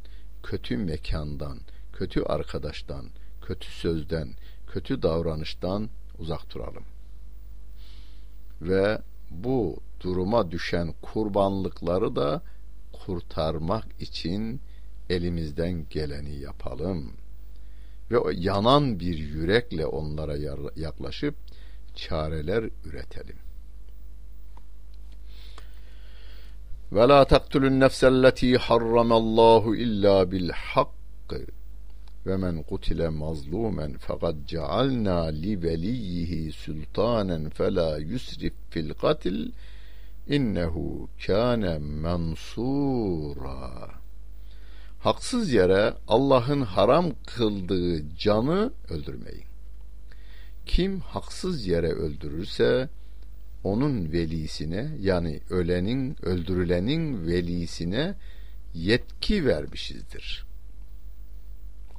kötü 0.47 0.77
mekandan, 0.77 1.59
kötü 1.93 2.23
arkadaştan, 2.23 3.05
kötü 3.41 3.67
sözden, 3.67 4.29
kötü 4.67 5.01
davranıştan 5.01 5.89
uzak 6.19 6.53
duralım. 6.53 6.83
Ve 8.61 9.01
bu 9.31 9.77
duruma 9.99 10.51
düşen 10.51 10.93
kurbanlıkları 11.01 12.15
da 12.15 12.41
kurtarmak 12.93 13.85
için 13.99 14.61
elimizden 15.09 15.85
geleni 15.89 16.35
yapalım. 16.39 17.13
Ve 18.11 18.17
o 18.17 18.29
yanan 18.29 18.99
bir 18.99 19.17
yürekle 19.17 19.85
onlara 19.85 20.37
yaklaşıp 20.75 21.35
çareler 21.95 22.69
üretelim. 22.85 23.46
Ve 26.91 27.07
la 27.07 27.25
taktulun 27.25 27.79
nefselleti 27.79 28.57
harramallahu 28.57 29.75
illa 29.75 30.31
bil 30.31 30.49
hakkı 30.49 31.45
ve 32.25 32.37
men 32.37 32.63
kutile 32.63 33.09
mazlumen 33.09 33.95
fakat 33.99 34.35
cealna 34.47 35.25
li 35.25 35.63
veliyhi 35.63 36.51
sultanen 36.51 37.49
fela 37.49 37.97
yusrif 37.97 38.53
fil 38.69 38.93
katil 38.93 39.51
innehu 40.27 41.09
kâne 41.25 41.77
mensura 42.03 43.67
haksız 44.99 45.53
yere 45.53 45.93
Allah'ın 46.07 46.61
haram 46.61 47.11
kıldığı 47.25 48.17
canı 48.17 48.71
öldürmeyin. 48.89 49.47
Kim 50.65 50.99
haksız 50.99 51.67
yere 51.67 51.91
öldürürse 51.91 52.89
onun 53.67 54.11
velisine 54.11 54.91
yani 54.99 55.39
ölenin 55.49 56.25
öldürülenin 56.25 57.27
velisine 57.27 58.15
yetki 58.73 59.45
vermişizdir. 59.45 60.45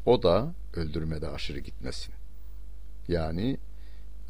O 0.07 0.23
da 0.23 0.55
öldürmede 0.75 1.29
aşırı 1.29 1.59
gitmesin. 1.59 2.15
Yani 3.09 3.59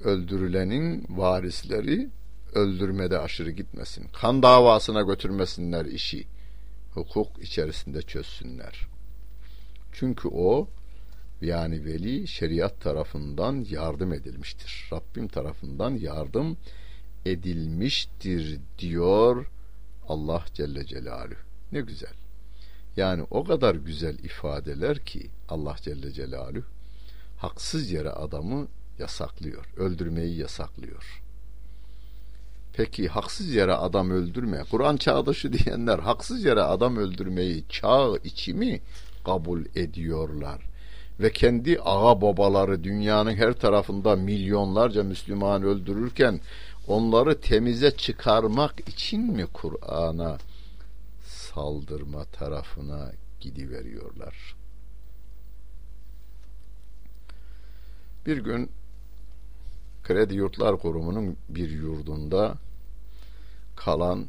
öldürülenin 0.04 1.06
varisleri 1.08 2.08
öldürmede 2.54 3.18
aşırı 3.18 3.50
gitmesin. 3.50 4.08
Kan 4.12 4.42
davasına 4.42 5.02
götürmesinler 5.02 5.84
işi. 5.84 6.26
Hukuk 6.94 7.42
içerisinde 7.42 8.02
çözsünler. 8.02 8.86
Çünkü 9.92 10.28
o 10.28 10.68
yani 11.40 11.84
veli 11.84 12.28
şeriat 12.28 12.80
tarafından 12.80 13.66
yardım 13.70 14.12
edilmiştir. 14.12 14.88
Rabbim 14.92 15.28
tarafından 15.28 15.90
yardım 15.90 16.46
edilmiştir 16.46 16.87
diyor 18.78 19.46
Allah 20.08 20.44
Celle 20.54 20.86
Celaluhu. 20.86 21.38
Ne 21.72 21.80
güzel. 21.80 22.14
Yani 22.96 23.22
o 23.30 23.44
kadar 23.44 23.74
güzel 23.74 24.18
ifadeler 24.18 24.98
ki 24.98 25.30
Allah 25.48 25.76
Celle 25.82 26.12
Celaluhu 26.12 26.64
haksız 27.38 27.90
yere 27.90 28.10
adamı 28.10 28.68
yasaklıyor. 28.98 29.64
Öldürmeyi 29.76 30.36
yasaklıyor. 30.36 31.22
Peki 32.72 33.08
haksız 33.08 33.54
yere 33.54 33.72
adam 33.72 34.10
öldürme. 34.10 34.62
Kur'an 34.70 34.96
çağdaşı 34.96 35.52
diyenler 35.52 35.98
haksız 35.98 36.44
yere 36.44 36.62
adam 36.62 36.96
öldürmeyi 36.96 37.64
çağ 37.68 38.16
içi 38.24 38.54
mi 38.54 38.80
kabul 39.24 39.64
ediyorlar? 39.74 40.62
Ve 41.20 41.32
kendi 41.32 41.78
ağa 41.80 42.20
babaları 42.20 42.84
dünyanın 42.84 43.34
her 43.34 43.52
tarafında 43.52 44.16
milyonlarca 44.16 45.02
Müslüman 45.02 45.62
öldürürken 45.62 46.40
onları 46.88 47.40
temize 47.40 47.96
çıkarmak 47.96 48.88
için 48.88 49.32
mi 49.32 49.46
Kur'an'a 49.52 50.38
saldırma 51.26 52.24
tarafına 52.24 53.12
gidiveriyorlar? 53.40 54.56
Bir 58.26 58.38
gün 58.38 58.70
Kredi 60.02 60.34
Yurtlar 60.34 60.78
Kurumu'nun 60.78 61.36
bir 61.48 61.70
yurdunda 61.70 62.54
kalan 63.76 64.26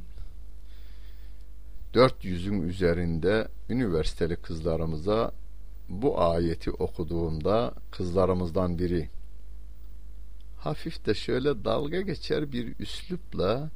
400'ün 1.93 2.61
üzerinde 2.61 3.47
üniversiteli 3.69 4.35
kızlarımıza 4.35 5.31
bu 5.89 6.21
ayeti 6.21 6.71
okuduğumda 6.71 7.73
kızlarımızdan 7.91 8.79
biri 8.79 9.09
hafif 10.59 11.05
de 11.05 11.13
şöyle 11.13 11.65
dalga 11.65 12.01
geçer 12.01 12.51
bir 12.51 12.79
üslupla 12.79 13.69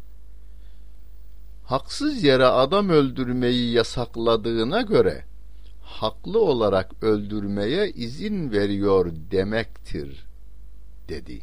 haksız 1.64 2.24
yere 2.24 2.46
adam 2.46 2.90
öldürmeyi 2.90 3.72
yasakladığına 3.72 4.82
göre 4.82 5.26
haklı 5.82 6.40
olarak 6.42 7.04
öldürmeye 7.04 7.90
izin 7.90 8.52
veriyor 8.52 9.12
demektir 9.32 10.26
dedi. 11.10 11.42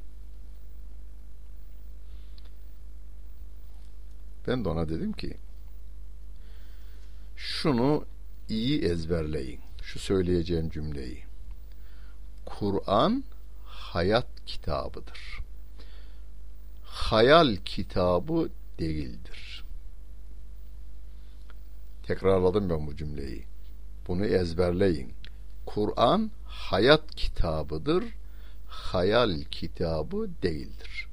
Ben 4.47 4.65
de 4.65 4.69
ona 4.69 4.89
dedim 4.89 5.13
ki 5.13 5.37
şunu 7.37 8.05
iyi 8.49 8.83
ezberleyin. 8.83 9.61
Şu 9.83 9.99
söyleyeceğim 9.99 10.71
cümleyi. 10.71 11.25
Kur'an 12.47 13.25
hayat 13.93 14.27
kitabıdır. 14.47 15.41
Hayal 16.85 17.57
kitabı 17.65 18.49
değildir. 18.79 19.65
Tekrarladım 22.03 22.71
ben 22.71 22.87
bu 22.87 22.97
cümleyi. 22.97 23.45
Bunu 24.09 24.25
ezberleyin. 24.25 25.13
Kur'an 25.67 26.31
hayat 26.47 27.15
kitabıdır, 27.17 28.05
hayal 28.69 29.41
kitabı 29.51 30.29
değildir. 30.43 31.09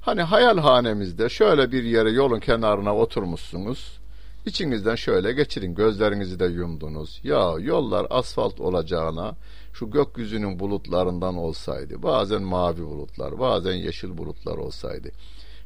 Hani 0.00 0.22
hayal 0.22 0.58
hanemizde 0.58 1.28
şöyle 1.28 1.72
bir 1.72 1.82
yere 1.82 2.10
yolun 2.10 2.40
kenarına 2.40 2.96
oturmuşsunuz. 2.96 3.98
İçinizden 4.46 4.94
şöyle 4.94 5.32
geçirin 5.32 5.74
gözlerinizi 5.74 6.40
de 6.40 6.44
yumdunuz. 6.44 7.20
Ya 7.24 7.54
yollar 7.60 8.06
asfalt 8.10 8.60
olacağına 8.60 9.36
şu 9.72 9.90
gökyüzünün 9.90 10.58
bulutlarından 10.58 11.36
olsaydı. 11.36 12.02
Bazen 12.02 12.42
mavi 12.42 12.82
bulutlar, 12.82 13.38
bazen 13.38 13.74
yeşil 13.74 14.18
bulutlar 14.18 14.56
olsaydı. 14.56 15.08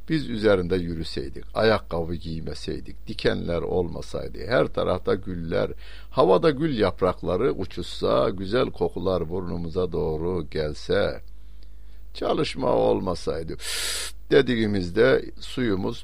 Biz 0.09 0.29
üzerinde 0.29 0.75
yürüseydik, 0.75 1.43
ayakkabı 1.53 2.15
giymeseydik, 2.15 3.07
dikenler 3.07 3.61
olmasaydı, 3.61 4.39
her 4.47 4.67
tarafta 4.67 5.15
güller, 5.15 5.71
havada 6.11 6.49
gül 6.49 6.77
yaprakları 6.77 7.51
uçuşsa, 7.51 8.29
güzel 8.29 8.71
kokular 8.71 9.29
burnumuza 9.29 9.91
doğru 9.91 10.49
gelse, 10.49 11.21
çalışma 12.13 12.73
olmasaydı, 12.73 13.57
dediğimizde 14.31 15.31
suyumuz, 15.39 16.03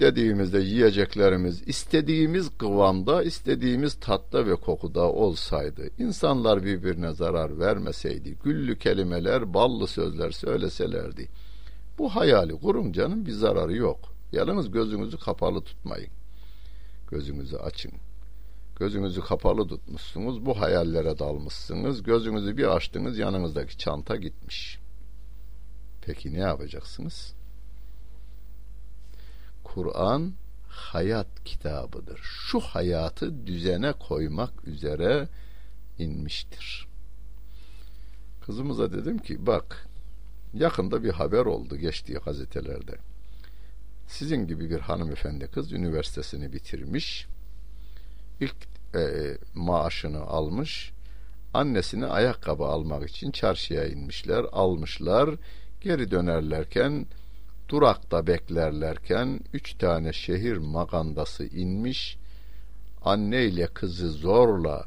dediğimizde 0.00 0.58
yiyeceklerimiz 0.58 1.68
istediğimiz 1.68 2.58
kıvamda, 2.58 3.22
istediğimiz 3.22 3.94
tatta 3.94 4.46
ve 4.46 4.54
kokuda 4.54 5.12
olsaydı, 5.12 5.90
insanlar 5.98 6.64
birbirine 6.64 7.12
zarar 7.12 7.58
vermeseydi, 7.58 8.36
güllü 8.44 8.78
kelimeler, 8.78 9.54
ballı 9.54 9.86
sözler 9.86 10.30
söyleselerdi. 10.30 11.28
Bu 11.98 12.08
hayali 12.08 12.52
kurun 12.52 12.92
canım 12.92 13.26
bir 13.26 13.32
zararı 13.32 13.76
yok. 13.76 13.98
Yalnız 14.32 14.70
gözünüzü 14.70 15.18
kapalı 15.18 15.60
tutmayın. 15.60 16.10
Gözünüzü 17.10 17.56
açın. 17.56 17.92
Gözünüzü 18.78 19.20
kapalı 19.20 19.68
tutmuşsunuz, 19.68 20.46
bu 20.46 20.60
hayallere 20.60 21.18
dalmışsınız, 21.18 22.02
gözünüzü 22.02 22.56
bir 22.56 22.76
açtınız, 22.76 23.18
yanınızdaki 23.18 23.78
çanta 23.78 24.16
gitmiş. 24.16 24.78
Peki 26.08 26.34
ne 26.34 26.38
yapacaksınız? 26.38 27.34
Kur'an 29.64 30.32
hayat 30.68 31.44
kitabıdır. 31.44 32.20
Şu 32.22 32.60
hayatı 32.60 33.46
düzene 33.46 33.92
koymak 33.92 34.68
üzere 34.68 35.28
inmiştir. 35.98 36.88
Kızımıza 38.46 38.92
dedim 38.92 39.18
ki 39.18 39.46
bak 39.46 39.88
yakında 40.54 41.02
bir 41.02 41.10
haber 41.10 41.46
oldu 41.46 41.76
geçtiği 41.76 42.18
gazetelerde. 42.18 42.96
Sizin 44.06 44.46
gibi 44.46 44.70
bir 44.70 44.80
hanımefendi 44.80 45.46
kız 45.46 45.72
üniversitesini 45.72 46.52
bitirmiş. 46.52 47.26
İlk 48.40 48.56
e, 48.94 49.00
maaşını 49.54 50.20
almış. 50.20 50.92
Annesine 51.54 52.06
ayakkabı 52.06 52.64
almak 52.64 53.10
için 53.10 53.30
çarşıya 53.30 53.86
inmişler, 53.86 54.44
almışlar. 54.52 55.30
Geri 55.80 56.10
dönerlerken 56.10 57.06
durakta 57.68 58.26
beklerlerken 58.26 59.40
üç 59.52 59.74
tane 59.74 60.12
şehir 60.12 60.56
magandası 60.56 61.44
inmiş, 61.44 62.18
anne 63.02 63.44
ile 63.44 63.66
kızı 63.66 64.10
zorla 64.10 64.86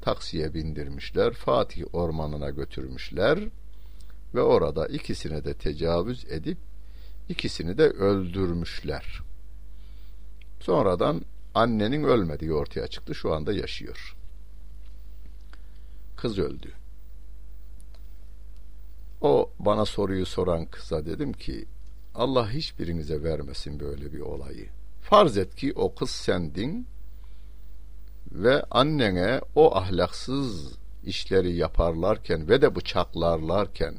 taksiye 0.00 0.54
bindirmişler, 0.54 1.32
Fatih 1.32 1.84
ormanına 1.92 2.50
götürmüşler 2.50 3.38
ve 4.34 4.40
orada 4.40 4.86
ikisine 4.86 5.44
de 5.44 5.54
tecavüz 5.54 6.24
edip 6.24 6.58
ikisini 7.28 7.78
de 7.78 7.82
öldürmüşler. 7.82 9.20
Sonradan 10.60 11.22
annenin 11.54 12.04
ölmediği 12.04 12.52
ortaya 12.52 12.86
çıktı, 12.86 13.14
şu 13.14 13.34
anda 13.34 13.52
yaşıyor. 13.52 14.16
Kız 16.16 16.38
öldü. 16.38 16.81
O 19.22 19.50
bana 19.58 19.84
soruyu 19.84 20.26
soran 20.26 20.66
kıza 20.66 21.06
dedim 21.06 21.32
ki 21.32 21.64
Allah 22.14 22.50
hiçbirinize 22.50 23.22
vermesin 23.22 23.80
böyle 23.80 24.12
bir 24.12 24.20
olayı. 24.20 24.68
Farz 25.00 25.38
et 25.38 25.56
ki 25.56 25.72
o 25.76 25.94
kız 25.94 26.10
sendin 26.10 26.86
ve 28.32 28.64
annene 28.70 29.40
o 29.54 29.76
ahlaksız 29.76 30.74
işleri 31.04 31.52
yaparlarken 31.52 32.48
ve 32.48 32.62
de 32.62 32.76
bıçaklarlarken 32.76 33.94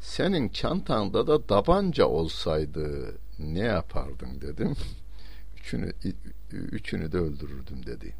senin 0.00 0.48
çantanda 0.48 1.26
da 1.26 1.42
tabanca 1.46 2.06
olsaydı 2.06 3.14
ne 3.38 3.60
yapardın 3.60 4.40
dedim. 4.40 4.76
Üçünü, 5.56 5.92
üçünü 6.52 7.12
de 7.12 7.18
öldürürdüm 7.18 7.86
dedi. 7.86 8.14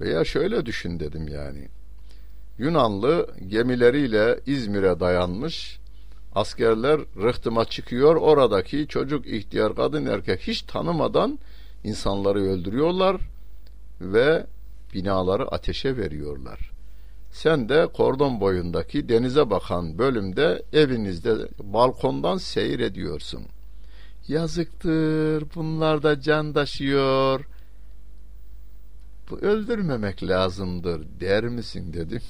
Veya 0.00 0.24
şöyle 0.24 0.66
düşün 0.66 1.00
dedim 1.00 1.28
yani. 1.28 1.68
Yunanlı 2.58 3.30
gemileriyle 3.48 4.40
İzmir'e 4.46 5.00
dayanmış 5.00 5.78
askerler 6.34 7.00
rıhtıma 7.22 7.64
çıkıyor. 7.64 8.16
Oradaki 8.16 8.86
çocuk, 8.88 9.26
ihtiyar, 9.26 9.74
kadın, 9.76 10.06
erkek 10.06 10.40
hiç 10.40 10.62
tanımadan 10.62 11.38
insanları 11.84 12.38
öldürüyorlar 12.38 13.16
ve 14.00 14.46
binaları 14.94 15.48
ateşe 15.48 15.96
veriyorlar. 15.96 16.70
Sen 17.32 17.68
de 17.68 17.86
kordon 17.86 18.40
boyundaki 18.40 19.08
denize 19.08 19.50
bakan 19.50 19.98
bölümde 19.98 20.62
evinizde 20.72 21.48
balkondan 21.62 22.36
seyir 22.36 22.80
ediyorsun. 22.80 23.42
Yazıktır, 24.28 25.44
bunlar 25.54 26.02
da 26.02 26.20
can 26.20 26.52
taşıyor. 26.52 27.44
Bu 29.30 29.38
öldürmemek 29.38 30.22
lazımdır 30.22 31.06
der 31.20 31.44
misin 31.44 31.92
dedim. 31.92 32.22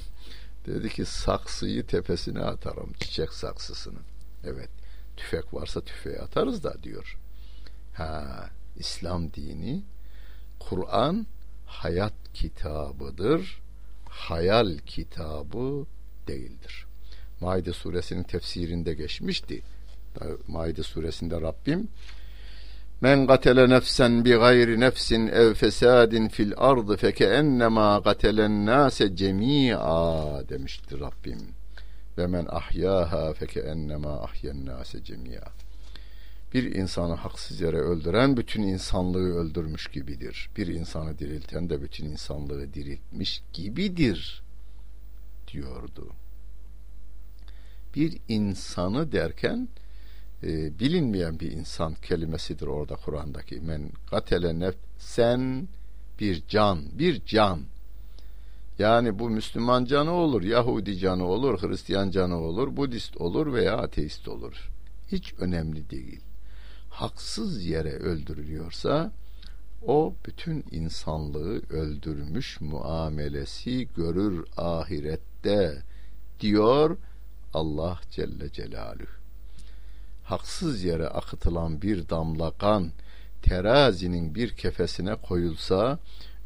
Dedi 0.65 0.89
ki 0.89 1.05
saksıyı 1.05 1.87
tepesine 1.87 2.41
atarım 2.41 2.93
çiçek 2.93 3.33
saksısını. 3.33 3.99
Evet 4.43 4.69
tüfek 5.17 5.53
varsa 5.53 5.81
tüfeğe 5.81 6.19
atarız 6.19 6.63
da 6.63 6.83
diyor. 6.83 7.17
Ha 7.93 8.49
İslam 8.75 9.33
dini 9.33 9.83
Kur'an 10.59 11.27
hayat 11.65 12.13
kitabıdır. 12.33 13.61
Hayal 14.09 14.77
kitabı 14.77 15.85
değildir. 16.27 16.85
Maide 17.41 17.73
suresinin 17.73 18.23
tefsirinde 18.23 18.93
geçmişti. 18.93 19.61
Maide 20.47 20.83
suresinde 20.83 21.41
Rabbim 21.41 21.87
Men 23.01 23.27
gatele 23.27 23.69
nefsen 23.69 24.25
bi 24.25 24.29
gayri 24.29 24.79
nefsin 24.79 25.27
ev 25.27 25.53
fesadin 25.53 26.27
fil 26.27 26.53
ardı 26.57 26.97
feke 26.97 27.25
ennema 27.25 27.99
gatelen 27.99 28.65
nase 28.65 29.15
cemi'a 29.15 30.49
demiştir 30.49 30.99
Rabbim. 30.99 31.41
Ve 32.17 32.27
men 32.27 32.45
ahyaha 32.49 33.33
feke 33.33 33.59
ennema 33.59 34.23
ahyen 34.23 34.65
nase 34.65 35.03
cemi'a. 35.03 35.51
Bir 36.53 36.75
insanı 36.75 37.13
haksız 37.13 37.61
yere 37.61 37.77
öldüren 37.77 38.37
bütün 38.37 38.61
insanlığı 38.61 39.37
öldürmüş 39.39 39.87
gibidir. 39.87 40.49
Bir 40.57 40.67
insanı 40.67 41.19
dirilten 41.19 41.69
de 41.69 41.81
bütün 41.81 42.05
insanlığı 42.05 42.73
diriltmiş 42.73 43.41
gibidir 43.53 44.43
diyordu. 45.53 46.13
Bir 47.95 48.17
insanı 48.27 49.11
derken 49.11 49.67
e, 50.43 50.79
bilinmeyen 50.79 51.39
bir 51.39 51.51
insan 51.51 51.93
kelimesidir 51.93 52.67
orada 52.67 52.95
Kur'an'daki 52.95 53.59
men 53.59 53.89
katele 54.09 54.59
nefsen 54.59 55.67
bir 56.19 56.43
can 56.47 56.79
bir 56.99 57.25
can 57.25 57.59
yani 58.79 59.19
bu 59.19 59.29
Müslüman 59.29 59.85
canı 59.85 60.11
olur, 60.11 60.41
Yahudi 60.41 60.97
canı 60.97 61.25
olur, 61.25 61.61
Hristiyan 61.61 62.11
canı 62.11 62.37
olur, 62.37 62.77
Budist 62.77 63.17
olur 63.17 63.53
veya 63.53 63.77
ateist 63.77 64.27
olur. 64.27 64.69
Hiç 65.07 65.33
önemli 65.39 65.89
değil. 65.89 66.21
Haksız 66.89 67.65
yere 67.65 67.93
öldürülüyorsa 67.93 69.11
o 69.87 70.13
bütün 70.25 70.65
insanlığı 70.71 71.61
öldürmüş 71.69 72.61
muamelesi 72.61 73.87
görür 73.95 74.45
ahirette 74.57 75.83
diyor 76.39 76.97
Allah 77.53 77.99
Celle 78.11 78.51
Celaluhu 78.51 79.24
haksız 80.25 80.83
yere 80.83 81.07
akıtılan 81.07 81.81
bir 81.81 82.09
damla 82.09 82.51
kan 82.51 82.91
terazinin 83.41 84.35
bir 84.35 84.49
kefesine 84.49 85.15
koyulsa 85.15 85.99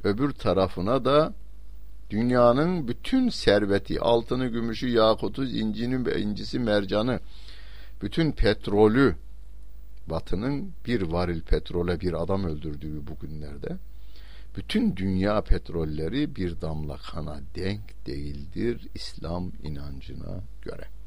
öbür 0.03 0.31
tarafına 0.31 1.05
da 1.05 1.33
dünyanın 2.09 2.87
bütün 2.87 3.29
serveti 3.29 3.99
altını 3.99 4.47
gümüşü 4.47 4.89
yakutu 4.89 5.45
incini 5.45 6.11
incisi 6.19 6.59
mercanı 6.59 7.19
bütün 8.01 8.31
petrolü 8.31 9.15
batının 10.07 10.71
bir 10.85 11.01
varil 11.01 11.41
petrole 11.41 12.01
bir 12.01 12.23
adam 12.23 12.43
öldürdüğü 12.43 13.07
bugünlerde 13.07 13.77
bütün 14.55 14.95
dünya 14.95 15.41
petrolleri 15.41 16.35
bir 16.35 16.61
damla 16.61 16.97
kana 16.97 17.39
denk 17.55 18.05
değildir 18.05 18.87
İslam 18.95 19.51
inancına 19.63 20.43
göre. 20.61 20.98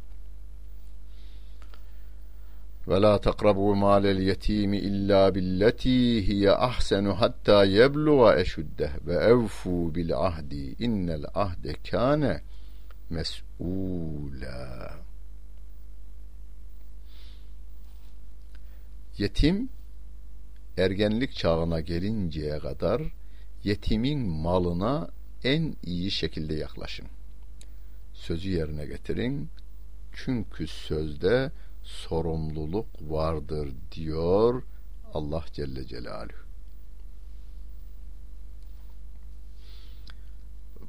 Malel 2.87 4.19
yetimi 4.19 4.79
illa 4.79 5.35
billeti 5.35 6.27
hiye 6.27 6.51
ahsenu 6.51 7.15
hatta 7.21 7.65
yebluğa 7.65 8.39
eşuddeh 8.39 9.07
ve 9.07 9.15
evfu 9.15 9.95
bil 9.95 10.17
ahdi 10.17 10.77
innel 10.79 11.25
ahde 11.35 11.73
kâne 11.91 12.41
mes'ûlâ 13.11 14.93
Yetim 19.19 19.69
ergenlik 20.77 21.33
çağına 21.33 21.81
gelinceye 21.81 22.59
kadar 22.59 23.03
yetimin 23.65 24.19
malına 24.19 25.09
en 25.45 25.77
iyi 25.83 26.11
şekilde 26.11 26.55
yaklaşın. 26.55 27.07
Sözü 28.13 28.51
yerine 28.51 28.87
getirin. 28.87 29.49
Çünkü 30.13 30.67
sözde 30.67 31.53
sorumluluk 31.83 32.87
vardır 33.01 33.73
diyor 33.93 34.63
Allah 35.15 35.45
Celle 35.53 35.87
Celaluhu. 35.87 36.43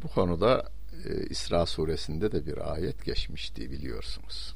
Bu 0.04 0.08
konuda 0.08 0.70
e, 1.06 1.26
İsra 1.30 1.66
suresinde 1.66 2.32
de 2.32 2.46
bir 2.46 2.74
ayet 2.74 3.06
geçmişti 3.06 3.72
biliyorsunuz. 3.72 4.56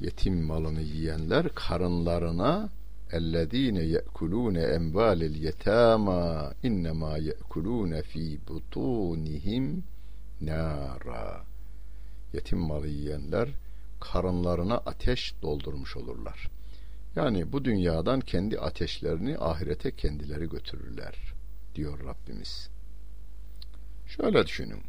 Yetim 0.00 0.42
malını 0.42 0.80
yiyenler 0.80 1.48
karınlarına 1.54 2.70
ellezine 3.12 3.82
yekulune 3.82 4.62
emvalel 4.62 5.34
yetama 5.34 6.52
innema 6.62 7.18
yekulune 7.18 8.02
fi 8.02 8.40
butunihim 8.48 9.84
nara 10.40 11.49
yetim 12.32 12.58
malı 12.58 12.88
yiyenler 12.88 13.48
karınlarına 14.00 14.74
ateş 14.74 15.34
doldurmuş 15.42 15.96
olurlar. 15.96 16.50
Yani 17.16 17.52
bu 17.52 17.64
dünyadan 17.64 18.20
kendi 18.20 18.60
ateşlerini 18.60 19.38
ahirete 19.38 19.96
kendileri 19.96 20.48
götürürler 20.48 21.14
diyor 21.74 22.04
Rabbimiz. 22.04 22.70
Şöyle 24.06 24.46
düşünün. 24.46 24.82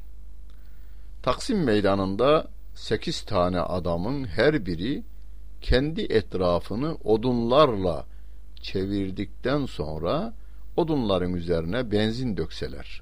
Taksim 1.23 1.63
meydanında 1.63 2.47
sekiz 2.75 3.21
tane 3.21 3.60
adamın 3.60 4.25
her 4.25 4.65
biri 4.65 5.04
kendi 5.62 6.01
etrafını 6.01 6.95
odunlarla 7.04 8.06
çevirdikten 8.62 9.65
sonra 9.65 10.34
odunların 10.77 11.34
üzerine 11.34 11.91
benzin 11.91 12.38
dökseler 12.38 13.01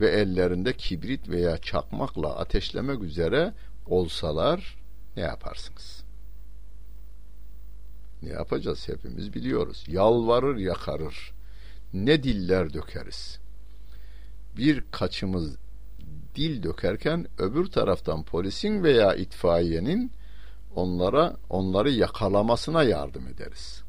ve 0.00 0.10
ellerinde 0.10 0.76
kibrit 0.76 1.28
veya 1.28 1.58
çakmakla 1.58 2.36
ateşlemek 2.36 3.02
üzere 3.02 3.54
olsalar 3.86 4.76
ne 5.16 5.22
yaparsınız? 5.22 6.04
Ne 8.22 8.28
yapacağız 8.28 8.88
hepimiz 8.88 9.34
biliyoruz. 9.34 9.84
Yalvarır 9.88 10.56
yakarır. 10.56 11.32
Ne 11.94 12.22
diller 12.22 12.74
dökeriz. 12.74 13.38
Bir 14.56 14.84
kaçımız 14.90 15.56
dil 16.34 16.62
dökerken 16.62 17.26
öbür 17.38 17.66
taraftan 17.66 18.22
polisin 18.22 18.82
veya 18.82 19.14
itfaiyenin 19.14 20.12
onlara 20.74 21.36
onları 21.50 21.90
yakalamasına 21.90 22.82
yardım 22.82 23.26
ederiz. 23.26 23.82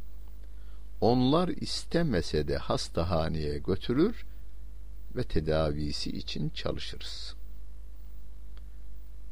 Onlar 1.02 1.48
istemese 1.48 2.48
de 2.48 2.58
hastahaneye 2.58 3.58
götürür 3.58 4.26
ve 5.16 5.24
tedavisi 5.24 6.10
için 6.10 6.50
çalışırız. 6.50 7.36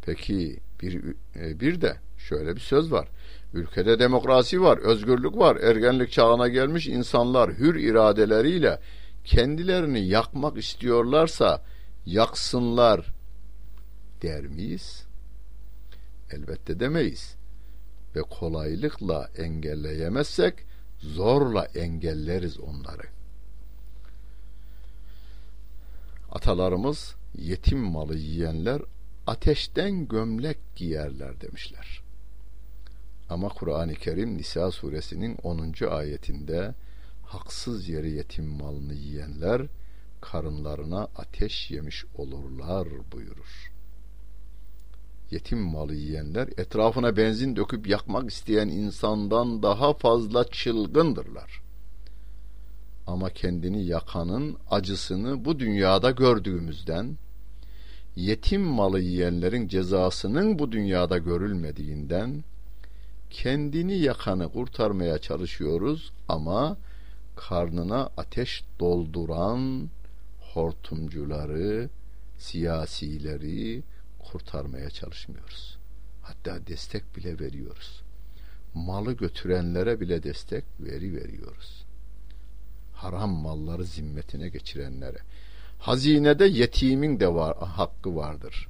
Peki 0.02 0.60
bir 0.82 1.16
e, 1.36 1.60
bir 1.60 1.82
de 1.82 1.98
şöyle 2.18 2.56
bir 2.56 2.62
söz 2.62 2.92
var. 2.92 3.08
Ülkede 3.54 4.00
demokrasi 4.00 4.62
var, 4.62 4.78
özgürlük 4.78 5.38
var. 5.38 5.56
Ergenlik 5.56 6.12
çağına 6.12 6.48
gelmiş 6.48 6.88
insanlar 6.88 7.52
hür 7.52 7.76
iradeleriyle 7.76 8.80
kendilerini 9.24 10.08
yakmak 10.08 10.58
istiyorlarsa 10.58 11.63
yaksınlar 12.06 13.13
der 14.22 14.48
miyiz? 14.48 15.06
Elbette 16.32 16.80
demeyiz. 16.80 17.36
Ve 18.16 18.22
kolaylıkla 18.22 19.30
engelleyemezsek 19.38 20.54
zorla 21.00 21.66
engelleriz 21.66 22.60
onları. 22.60 23.16
Atalarımız 26.38 27.15
yetim 27.38 27.80
malı 27.80 28.17
yiyenler 28.17 28.82
ateşten 29.28 30.08
gömlek 30.08 30.58
giyerler 30.76 31.41
demişler. 31.41 32.02
Ama 33.30 33.50
Kur'an-ı 33.50 33.93
Kerim 33.93 34.38
Nisa 34.38 34.71
suresinin 34.71 35.38
10. 35.43 35.73
ayetinde 35.89 36.76
haksız 37.26 37.89
yere 37.89 38.10
yetim 38.10 38.45
malını 38.45 38.93
yiyenler 38.93 39.62
karınlarına 40.21 41.08
ateş 41.15 41.71
yemiş 41.71 42.06
olurlar 42.15 42.88
buyurur. 43.12 43.71
Yetim 45.32 45.60
malı 45.60 45.95
yiyenler 45.95 46.47
etrafına 46.47 47.17
benzin 47.17 47.56
döküp 47.56 47.88
yakmak 47.88 48.30
isteyen 48.30 48.67
insandan 48.67 49.63
daha 49.63 49.93
fazla 49.93 50.47
çılgındırlar 50.52 51.66
ama 53.08 53.30
kendini 53.30 53.86
yakanın 53.86 54.58
acısını 54.72 55.46
bu 55.46 55.60
dünyada 55.60 56.12
gördüğümüzden 56.12 57.17
yetim 58.15 58.62
malı 58.62 59.00
yiyenlerin 59.00 59.67
cezasının 59.67 60.60
bu 60.60 60.72
dünyada 60.72 61.17
görülmediğinden 61.17 62.43
kendini 63.30 63.98
yakanı 63.98 64.52
kurtarmaya 64.52 65.17
çalışıyoruz 65.17 66.12
ama 66.28 66.78
karnına 67.36 68.10
ateş 68.17 68.63
dolduran 68.80 69.89
hortumcuları, 70.54 71.89
siyasileri 72.38 73.84
kurtarmaya 74.20 74.89
çalışmıyoruz. 74.89 75.78
Hatta 76.22 76.67
destek 76.67 77.15
bile 77.17 77.39
veriyoruz. 77.39 78.02
Malı 78.74 79.13
götürenlere 79.13 80.00
bile 80.00 80.24
destek 80.24 80.63
veri 80.80 81.15
veriyoruz 81.15 81.87
haram 82.97 83.29
malları 83.29 83.83
zimmetine 83.83 84.49
geçirenlere. 84.49 85.17
Hazinede 85.79 86.45
yetimin 86.45 87.19
de 87.19 87.33
var, 87.33 87.57
hakkı 87.57 88.15
vardır. 88.15 88.67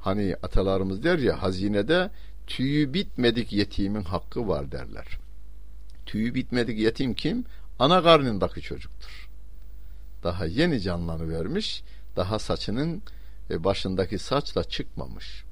Hani 0.00 0.36
atalarımız 0.42 1.04
der 1.04 1.18
ya 1.18 1.42
hazinede 1.42 2.10
tüyü 2.46 2.94
bitmedik 2.94 3.52
yetimin 3.52 4.02
hakkı 4.02 4.48
var 4.48 4.72
derler. 4.72 5.18
Tüyü 6.06 6.34
bitmedik 6.34 6.78
yetim 6.78 7.14
kim? 7.14 7.44
Ana 7.78 8.02
karnındaki 8.02 8.60
çocuktur. 8.60 9.28
Daha 10.22 10.46
yeni 10.46 10.80
canlanı 10.80 11.30
vermiş, 11.30 11.82
daha 12.16 12.38
saçının 12.38 13.02
e, 13.50 13.64
başındaki 13.64 14.18
saçla 14.18 14.64
çıkmamış. 14.64 15.44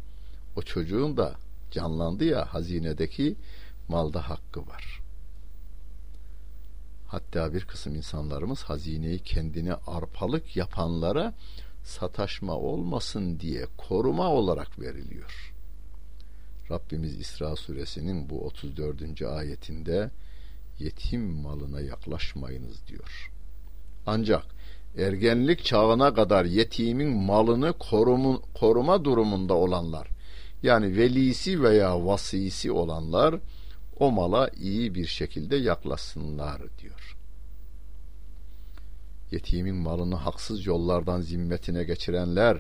O 0.57 0.63
çocuğun 0.63 1.17
da 1.17 1.35
canlandı 1.71 2.25
ya 2.25 2.55
hazinedeki 2.55 3.37
malda 3.89 4.29
hakkı 4.31 4.61
var. 4.67 5.04
Hatta 7.07 7.55
bir 7.55 7.65
kısım 7.65 7.95
insanlarımız 7.95 8.63
hazineyi 8.63 9.19
kendine 9.19 9.75
arpalık 9.75 10.57
yapanlara 10.57 11.35
sataşma 11.85 12.57
olmasın 12.57 13.41
diye 13.41 13.67
koruma 13.77 14.31
olarak 14.31 14.81
veriliyor. 14.81 15.55
Rabbimiz 16.71 17.19
İsra 17.19 17.57
suresinin 17.57 18.31
bu 18.31 18.47
34. 18.47 19.23
ayetinde 19.23 20.11
yetim 20.79 21.23
malına 21.23 21.81
yaklaşmayınız 21.81 22.87
diyor. 22.87 23.31
Ancak 24.07 24.47
ergenlik 24.97 25.65
çağına 25.65 26.15
kadar 26.15 26.45
yetimin 26.45 27.09
malını 27.09 27.73
korumu, 27.73 28.43
koruma 28.55 29.05
durumunda 29.05 29.55
olanlar 29.55 30.09
yani 30.63 30.97
velisi 30.97 31.63
veya 31.63 32.07
vasisi 32.07 32.73
olanlar 32.73 33.35
o 33.99 34.11
mala 34.11 34.49
iyi 34.49 34.95
bir 34.95 35.07
şekilde 35.07 35.57
yaklaşsınlar 35.57 36.63
diyor. 36.79 37.17
Yetimin 39.31 39.77
malını 39.77 40.15
haksız 40.15 40.67
yollardan 40.67 41.21
zimmetine 41.21 41.85
geçirenler, 41.85 42.59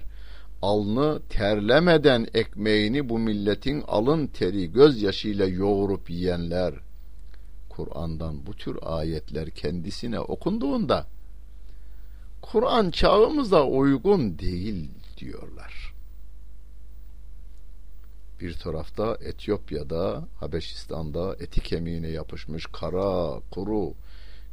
alnı 0.62 1.22
terlemeden 1.28 2.26
ekmeğini 2.34 3.08
bu 3.08 3.18
milletin 3.18 3.84
alın 3.86 4.26
teri 4.26 4.72
gözyaşıyla 4.72 5.46
yoğurup 5.46 6.10
yiyenler, 6.10 6.74
Kur'an'dan 7.68 8.46
bu 8.46 8.54
tür 8.56 8.78
ayetler 8.82 9.50
kendisine 9.50 10.20
okunduğunda, 10.20 11.06
Kur'an 12.42 12.90
çağımıza 12.90 13.66
uygun 13.66 14.38
değil 14.38 14.90
diyorlar 15.18 15.93
bir 18.40 18.54
tarafta 18.54 19.18
Etiyopya'da, 19.20 20.28
Habeşistan'da 20.40 21.36
eti 21.40 21.60
kemiğine 21.60 22.08
yapışmış 22.08 22.66
kara, 22.66 23.40
kuru, 23.50 23.94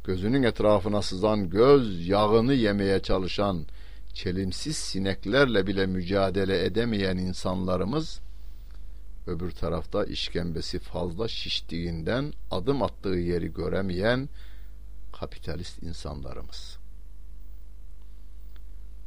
gözünün 0.04 0.42
etrafına 0.42 1.02
sızan 1.02 1.50
göz 1.50 2.08
yağını 2.08 2.54
yemeye 2.54 3.02
çalışan 3.02 3.66
çelimsiz 4.14 4.76
sineklerle 4.76 5.66
bile 5.66 5.86
mücadele 5.86 6.64
edemeyen 6.64 7.16
insanlarımız 7.16 8.20
öbür 9.26 9.50
tarafta 9.50 10.04
işkembesi 10.04 10.78
fazla 10.78 11.28
şiştiğinden 11.28 12.32
adım 12.50 12.82
attığı 12.82 13.08
yeri 13.08 13.52
göremeyen 13.52 14.28
kapitalist 15.12 15.82
insanlarımız. 15.82 16.78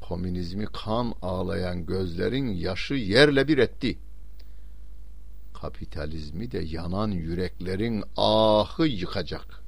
Komünizmi 0.01 0.65
kan 0.65 1.13
ağlayan 1.21 1.85
gözlerin 1.85 2.47
yaşı 2.47 2.93
yerle 2.93 3.47
bir 3.47 3.57
etti. 3.57 3.97
Kapitalizmi 5.61 6.51
de 6.51 6.59
yanan 6.59 7.11
yüreklerin 7.11 8.03
ahı 8.17 8.87
yıkacak. 8.87 9.63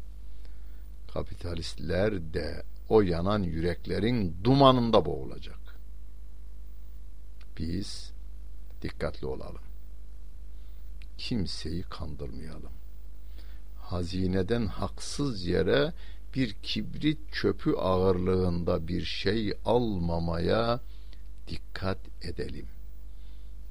Kapitalistler 1.14 2.34
de 2.34 2.64
o 2.90 3.02
yanan 3.02 3.44
yüreklerin 3.44 4.38
dumanında 4.44 5.06
boğulacak. 5.06 5.60
Biz 7.58 8.12
dikkatli 8.82 9.28
olalım. 9.28 9.62
Kimseyi 11.18 11.84
kandırmayalım. 11.84 12.74
Hazineden 13.80 14.66
haksız 14.66 15.46
yere 15.46 15.94
bir 16.36 16.54
kibrit 16.54 17.34
çöpü 17.34 17.74
ağırlığında 17.74 18.88
bir 18.88 19.04
şey 19.06 19.54
almamaya 19.66 20.80
dikkat 21.48 22.00
edelim. 22.22 22.68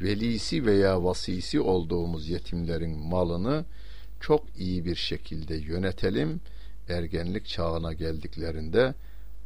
Velisi 0.01 0.67
veya 0.67 1.05
vasisi 1.05 1.61
olduğumuz 1.61 2.29
yetimlerin 2.29 2.99
malını 2.99 3.65
çok 4.21 4.45
iyi 4.59 4.85
bir 4.85 4.97
şekilde 4.97 5.55
yönetelim. 5.55 6.41
Ergenlik 6.89 7.47
çağına 7.47 7.93
geldiklerinde 7.93 8.95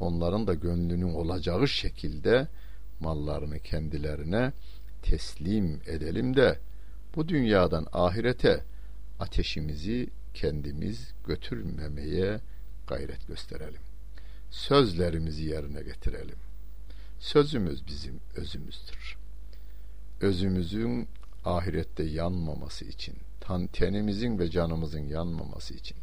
onların 0.01 0.47
da 0.47 0.55
gönlünün 0.55 1.15
olacağı 1.15 1.69
şekilde 1.69 2.49
mallarını 3.01 3.59
kendilerine 3.59 4.53
teslim 5.03 5.81
edelim 5.87 6.37
de 6.37 6.59
bu 7.17 7.29
dünyadan 7.29 7.87
ahirete 7.93 8.65
ateşimizi 9.21 10.09
kendimiz 10.35 11.13
götürmemeye 11.27 12.41
gayret 12.87 13.29
gösterelim. 13.29 13.81
Sözlerimizi 14.51 15.45
yerine 15.45 15.83
getirelim. 15.83 16.39
Sözümüz 17.19 17.87
bizim 17.87 18.21
özümüzdür. 18.37 19.20
Özümüzün 20.21 21.09
ahirette 21.45 22.03
yanmaması 22.03 22.85
için, 22.85 23.15
tenimizin 23.73 24.39
ve 24.39 24.51
canımızın 24.51 25.07
yanmaması 25.07 25.75
için, 25.75 25.97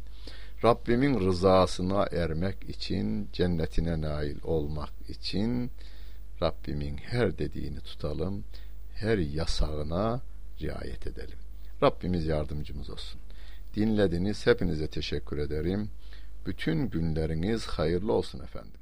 Rabbimin 0.64 1.20
rızasına 1.20 2.06
ermek 2.12 2.68
için, 2.68 3.28
cennetine 3.32 4.00
nail 4.00 4.36
olmak 4.42 4.90
için 5.08 5.70
Rabbimin 6.42 6.96
her 6.96 7.38
dediğini 7.38 7.80
tutalım, 7.80 8.44
her 8.94 9.18
yasağına 9.18 10.20
riayet 10.60 11.06
edelim. 11.06 11.38
Rabbimiz 11.82 12.26
yardımcımız 12.26 12.90
olsun. 12.90 13.20
Dinlediniz, 13.76 14.46
hepinize 14.46 14.88
teşekkür 14.88 15.38
ederim. 15.38 15.90
Bütün 16.46 16.90
günleriniz 16.90 17.66
hayırlı 17.66 18.12
olsun 18.12 18.40
efendim. 18.40 18.77